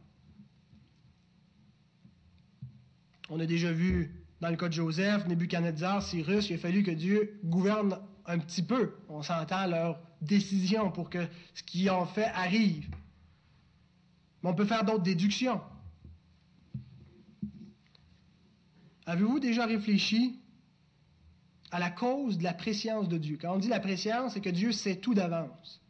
[3.30, 6.91] On a déjà vu dans le cas de Joseph, Nebuchadnezzar, Cyrus, il a fallu que
[6.91, 8.93] Dieu gouverne un petit peu.
[9.09, 12.88] On s'entend leurs décisions pour que ce qu'ils ont fait arrive.
[14.48, 15.60] On peut faire d'autres déductions.
[19.06, 20.39] Avez-vous déjà réfléchi
[21.70, 23.38] à la cause de la préscience de Dieu?
[23.41, 25.82] Quand on dit la préscience, c'est que Dieu sait tout d'avance.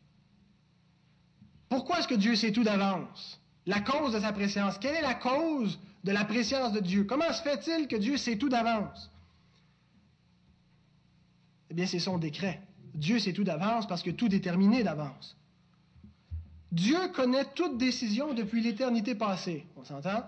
[1.69, 3.39] Pourquoi est-ce que Dieu sait tout d'avance?
[3.67, 4.79] La cause de sa préscience.
[4.79, 7.03] Quelle est la cause de la préscience de Dieu?
[7.03, 9.11] Comment se fait-il que Dieu sait tout d'avance?
[11.69, 12.63] Eh bien, c'est son décret.
[12.95, 15.37] Dieu sait tout d'avance parce que tout déterminé d'avance.
[16.71, 19.65] Dieu connaît toute décision depuis l'éternité passée.
[19.75, 20.23] On s'entend?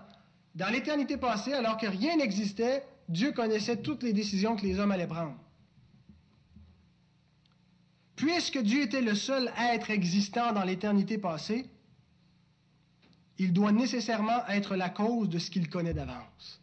[0.54, 4.90] Dans l'éternité passée, alors que rien n'existait, Dieu connaissait toutes les décisions que les hommes
[4.90, 5.36] allaient prendre.
[8.16, 11.70] Puisque Dieu était le seul être existant dans l'éternité passée,
[13.38, 16.60] il doit nécessairement être la cause de ce qu'il connaît d'avance.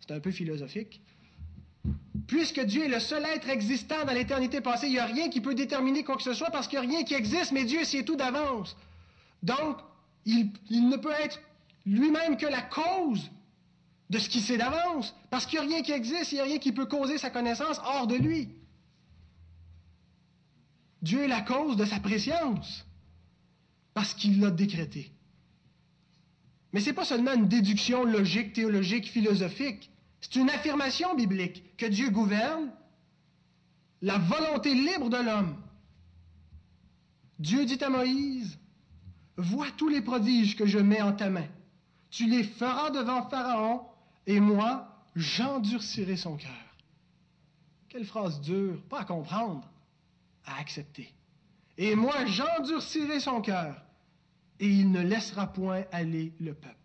[0.00, 1.02] C'est un peu philosophique.
[2.26, 5.40] Puisque Dieu est le seul être existant dans l'éternité passée, il n'y a rien qui
[5.40, 7.84] peut déterminer quoi que ce soit parce qu'il n'y a rien qui existe, mais Dieu
[7.84, 8.76] sait tout d'avance.
[9.42, 9.78] Donc,
[10.24, 11.40] il, ne peut être
[11.84, 13.30] lui-même que la cause
[14.10, 16.44] de ce qu'il sait d'avance, parce qu'il n'y a rien qui existe, il n'y a
[16.44, 18.50] rien qui peut causer sa connaissance hors de lui.
[21.00, 22.86] Dieu est la cause de sa préscience,
[23.94, 25.10] parce qu'il l'a décrété.
[26.72, 29.90] Mais ce n'est pas seulement une déduction logique, théologique, philosophique.
[30.22, 32.70] C'est une affirmation biblique que Dieu gouverne
[34.00, 35.56] la volonté libre de l'homme.
[37.38, 38.58] Dieu dit à Moïse,
[39.36, 41.46] Vois tous les prodiges que je mets en ta main.
[42.10, 43.82] Tu les feras devant Pharaon,
[44.26, 46.50] et moi, j'endurcirai son cœur.
[47.88, 49.68] Quelle phrase dure, pas à comprendre,
[50.44, 51.12] à accepter.
[51.78, 53.82] Et moi, j'endurcirai son cœur,
[54.60, 56.76] et il ne laissera point aller le peuple.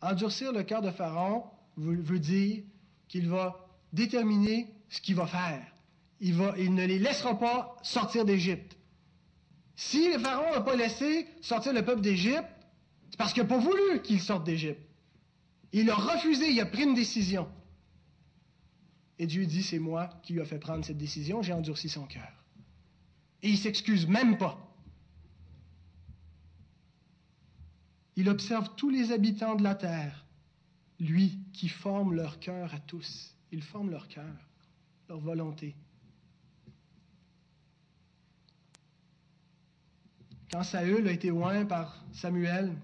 [0.00, 1.44] Endurcir le cœur de Pharaon,
[1.76, 2.62] veut dire
[3.08, 5.64] qu'il va déterminer ce qu'il va faire.
[6.20, 8.76] Il, va, il ne les laissera pas sortir d'Égypte.
[9.74, 12.48] Si le Pharaon n'a pas laissé sortir le peuple d'Égypte,
[13.10, 14.80] c'est parce qu'il n'a pas voulu qu'il sorte d'Égypte.
[15.72, 17.48] Il a refusé, il a pris une décision.
[19.18, 22.06] Et Dieu dit, c'est moi qui lui ai fait prendre cette décision, j'ai endurci son
[22.06, 22.32] cœur.
[23.42, 24.58] Et il s'excuse même pas.
[28.16, 30.25] Il observe tous les habitants de la terre
[31.00, 33.34] lui qui forme leur cœur à tous.
[33.52, 34.48] Il forme leur cœur,
[35.08, 35.74] leur volonté.
[40.50, 42.74] Quand Saül a été oint par Samuel,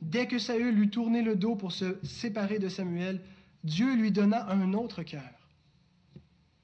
[0.00, 3.20] dès que Saül eut tourné le dos pour se séparer de Samuel,
[3.64, 5.30] Dieu lui donna un autre cœur.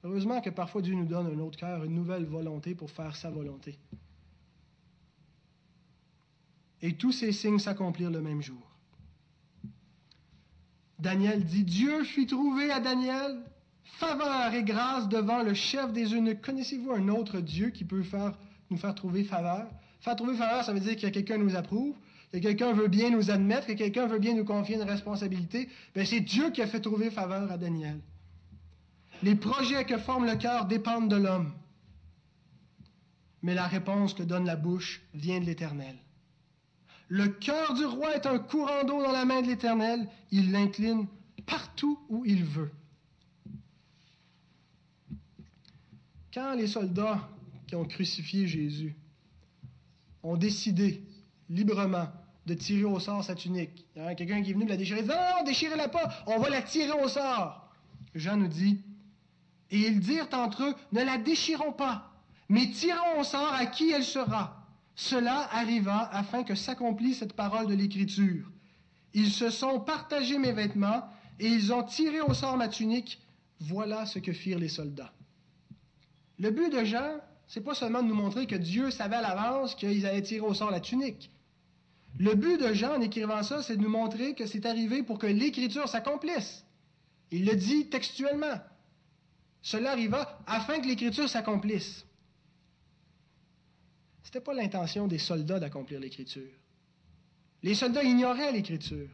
[0.03, 3.29] Heureusement que parfois Dieu nous donne un autre cœur, une nouvelle volonté pour faire sa
[3.29, 3.77] volonté.
[6.81, 8.68] Et tous ces signes s'accomplirent le même jour.
[10.99, 13.41] Daniel dit, Dieu fit trouver à Daniel
[13.83, 16.41] faveur et grâce devant le chef des eunuques.
[16.41, 18.03] Connaissez-vous un autre Dieu qui peut
[18.69, 19.67] nous faire trouver faveur?
[20.01, 21.95] Faire trouver faveur, ça veut dire que quelqu'un nous approuve,
[22.31, 25.69] que quelqu'un veut bien nous admettre, que quelqu'un veut bien nous confier une responsabilité.
[25.95, 27.99] Ben, c'est Dieu qui a fait trouver faveur à Daniel.
[29.23, 31.51] Les projets que forme le cœur dépendent de l'homme.
[33.41, 35.95] Mais la réponse que donne la bouche vient de l'Éternel.
[37.09, 40.07] Le cœur du roi est un courant d'eau dans la main de l'Éternel.
[40.31, 41.07] Il l'incline
[41.47, 42.71] partout où il veut.
[46.31, 47.27] Quand les soldats
[47.67, 48.95] qui ont crucifié Jésus
[50.21, 51.03] ont décidé
[51.49, 52.07] librement
[52.45, 55.01] de tirer au sort sa tunique, il y a quelqu'un qui est venu la déchirer,
[55.01, 57.73] non, non, déchirez-la pas, on va la tirer au sort.
[58.13, 58.81] Jean nous dit,
[59.71, 62.13] et ils dirent entre eux, ne la déchirons pas,
[62.49, 64.58] mais tirons au sort à qui elle sera.
[64.99, 68.51] Cela arriva afin que s'accomplisse cette parole de l'Écriture.
[69.13, 71.05] Ils se sont partagés mes vêtements
[71.39, 73.17] et ils ont tiré au sort ma tunique.
[73.61, 75.13] Voilà ce que firent les soldats.
[76.37, 79.73] Le but de Jean, c'est pas seulement de nous montrer que Dieu savait à l'avance
[79.73, 81.31] qu'ils allaient tirer au sort la tunique.
[82.17, 85.17] Le but de Jean en écrivant ça, c'est de nous montrer que c'est arrivé pour
[85.17, 86.65] que l'Écriture s'accomplisse.
[87.31, 88.59] Il le dit textuellement.
[89.61, 92.05] Cela arriva afin que l'Écriture s'accomplisse.
[94.29, 96.51] N'était pas l'intention des soldats d'accomplir l'Écriture.
[97.63, 99.09] Les soldats ignoraient l'Écriture.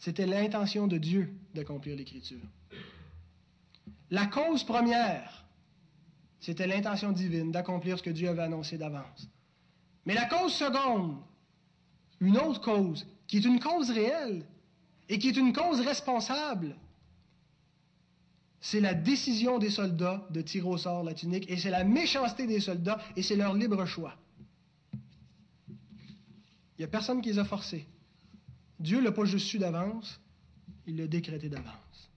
[0.00, 2.40] C'était l'intention de Dieu d'accomplir l'Écriture.
[4.10, 5.44] La cause première,
[6.40, 9.28] c'était l'intention divine d'accomplir ce que Dieu avait annoncé d'avance.
[10.04, 11.16] Mais la cause seconde,
[12.18, 14.44] une autre cause, qui est une cause réelle
[15.08, 16.74] et qui est une cause responsable,
[18.64, 22.46] c'est la décision des soldats de tirer au sort la tunique, et c'est la méchanceté
[22.46, 24.14] des soldats, et c'est leur libre choix.
[24.94, 27.84] Il n'y a personne qui les a forcés.
[28.80, 30.18] Dieu ne l'a pas juste su d'avance,
[30.86, 32.10] il l'a décrété d'avance.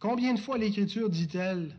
[0.00, 1.72] Combien de fois l'Écriture dit-elle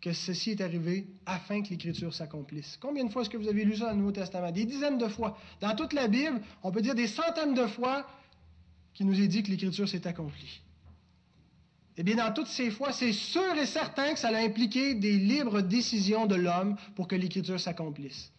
[0.00, 2.78] que ceci est arrivé afin que l'Écriture s'accomplisse?
[2.80, 4.50] Combien de fois est-ce que vous avez lu ça dans le Nouveau Testament?
[4.50, 5.36] Des dizaines de fois.
[5.60, 8.06] Dans toute la Bible, on peut dire des centaines de fois
[8.94, 10.62] qui nous est dit que l'Écriture s'est accomplie.
[12.00, 15.18] Eh bien, dans toutes ces fois, c'est sûr et certain que ça a impliqué des
[15.18, 18.32] libres décisions de l'homme pour que l'Écriture s'accomplisse.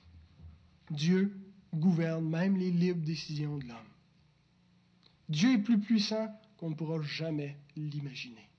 [0.89, 1.31] Dieu
[1.71, 3.77] gouverne même les libres décisions de l'homme.
[5.29, 8.49] Dieu est plus puissant qu'on ne pourra jamais l'imaginer.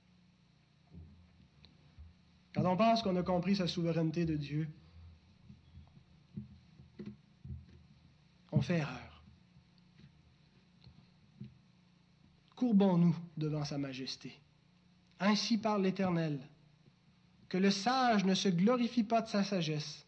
[2.54, 4.68] Quand on pense qu'on a compris sa souveraineté de Dieu,
[8.52, 9.24] on fait erreur.
[12.54, 14.41] Courbons-nous devant sa majesté.
[15.24, 16.40] Ainsi parle l'Éternel.
[17.48, 20.04] Que le sage ne se glorifie pas de sa sagesse,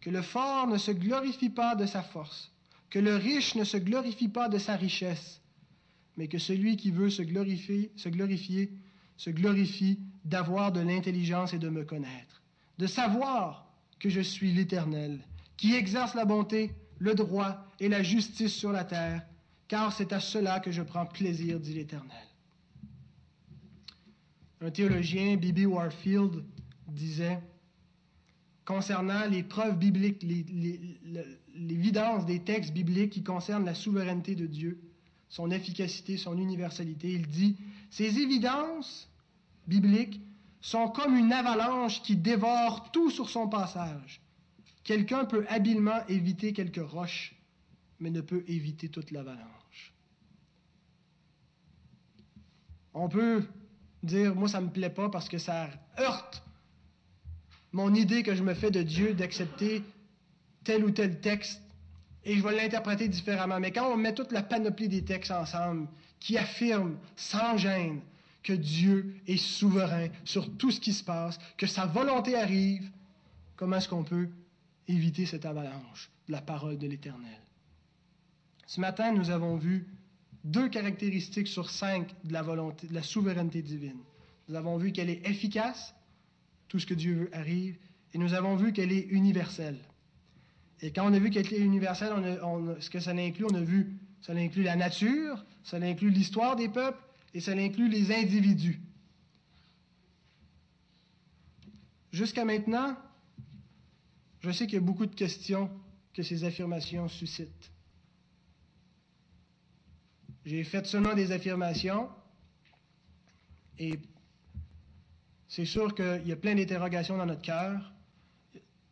[0.00, 2.50] que le fort ne se glorifie pas de sa force,
[2.88, 5.42] que le riche ne se glorifie pas de sa richesse,
[6.16, 11.84] mais que celui qui veut se glorifier, se glorifie d'avoir de l'intelligence et de me
[11.84, 12.42] connaître,
[12.78, 15.20] de savoir que je suis l'Éternel,
[15.58, 19.22] qui exerce la bonté, le droit et la justice sur la terre,
[19.68, 22.25] car c'est à cela que je prends plaisir, dit l'Éternel.
[24.66, 26.42] Un théologien, Bibi Warfield,
[26.88, 27.38] disait
[28.64, 30.26] concernant les preuves bibliques,
[31.54, 34.80] l'évidence des textes bibliques qui concernent la souveraineté de Dieu,
[35.28, 37.56] son efficacité, son universalité, il dit
[37.90, 39.08] Ces évidences
[39.68, 40.20] bibliques
[40.60, 44.20] sont comme une avalanche qui dévore tout sur son passage.
[44.82, 47.36] Quelqu'un peut habilement éviter quelques roches,
[48.00, 49.94] mais ne peut éviter toute l'avalanche.
[52.94, 53.44] On peut
[54.06, 56.42] dire, moi, ça ne me plaît pas parce que ça heurte
[57.72, 59.82] mon idée que je me fais de Dieu d'accepter
[60.64, 61.60] tel ou tel texte
[62.24, 63.60] et je vais l'interpréter différemment.
[63.60, 65.86] Mais quand on met toute la panoplie des textes ensemble
[66.18, 68.00] qui affirment sans gêne
[68.42, 72.90] que Dieu est souverain sur tout ce qui se passe, que sa volonté arrive,
[73.56, 74.28] comment est-ce qu'on peut
[74.88, 77.40] éviter cette avalanche de la parole de l'Éternel?
[78.66, 79.86] Ce matin, nous avons vu
[80.46, 83.98] deux caractéristiques sur cinq de la volonté, de la souveraineté divine.
[84.48, 85.94] Nous avons vu qu'elle est efficace,
[86.68, 87.76] tout ce que Dieu veut arrive,
[88.14, 89.78] et nous avons vu qu'elle est universelle.
[90.80, 92.12] Et quand on a vu qu'elle est universelle,
[92.78, 96.68] ce que ça inclut, on a vu, ça inclut la nature, ça inclut l'histoire des
[96.68, 97.02] peuples,
[97.34, 98.80] et ça inclut les individus.
[102.12, 102.96] Jusqu'à maintenant,
[104.40, 105.68] je sais qu'il y a beaucoup de questions
[106.14, 107.72] que ces affirmations suscitent.
[110.46, 112.08] J'ai fait seulement des affirmations
[113.80, 113.98] et
[115.48, 117.92] c'est sûr qu'il y a plein d'interrogations dans notre cœur.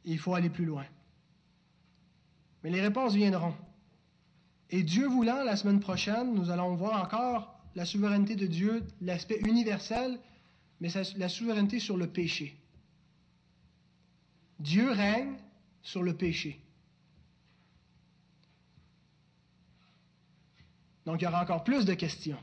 [0.05, 0.85] Il faut aller plus loin.
[2.65, 3.55] Mais les réponses viendront.
[4.71, 9.39] Et Dieu voulant, la semaine prochaine, nous allons voir encore la souveraineté de Dieu, l'aspect
[9.47, 10.19] universel,
[10.81, 12.59] mais la souveraineté sur le péché.
[14.59, 15.37] Dieu règne
[15.83, 16.64] sur le péché.
[21.07, 22.39] Donc il y aura encore plus de questions.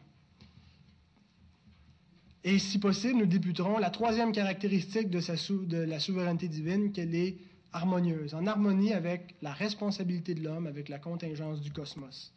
[2.44, 7.38] Et si possible, nous débuterons la troisième caractéristique de, la souveraineté divine, qu'elle est
[7.72, 12.34] harmonieuse, en harmonie avec la responsabilité de l'homme, avec la contingence du cosmos.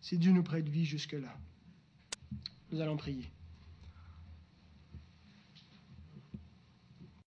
[0.00, 1.34] Si Dieu nous prête vie jusque-là.
[2.70, 3.30] Nous allons prier.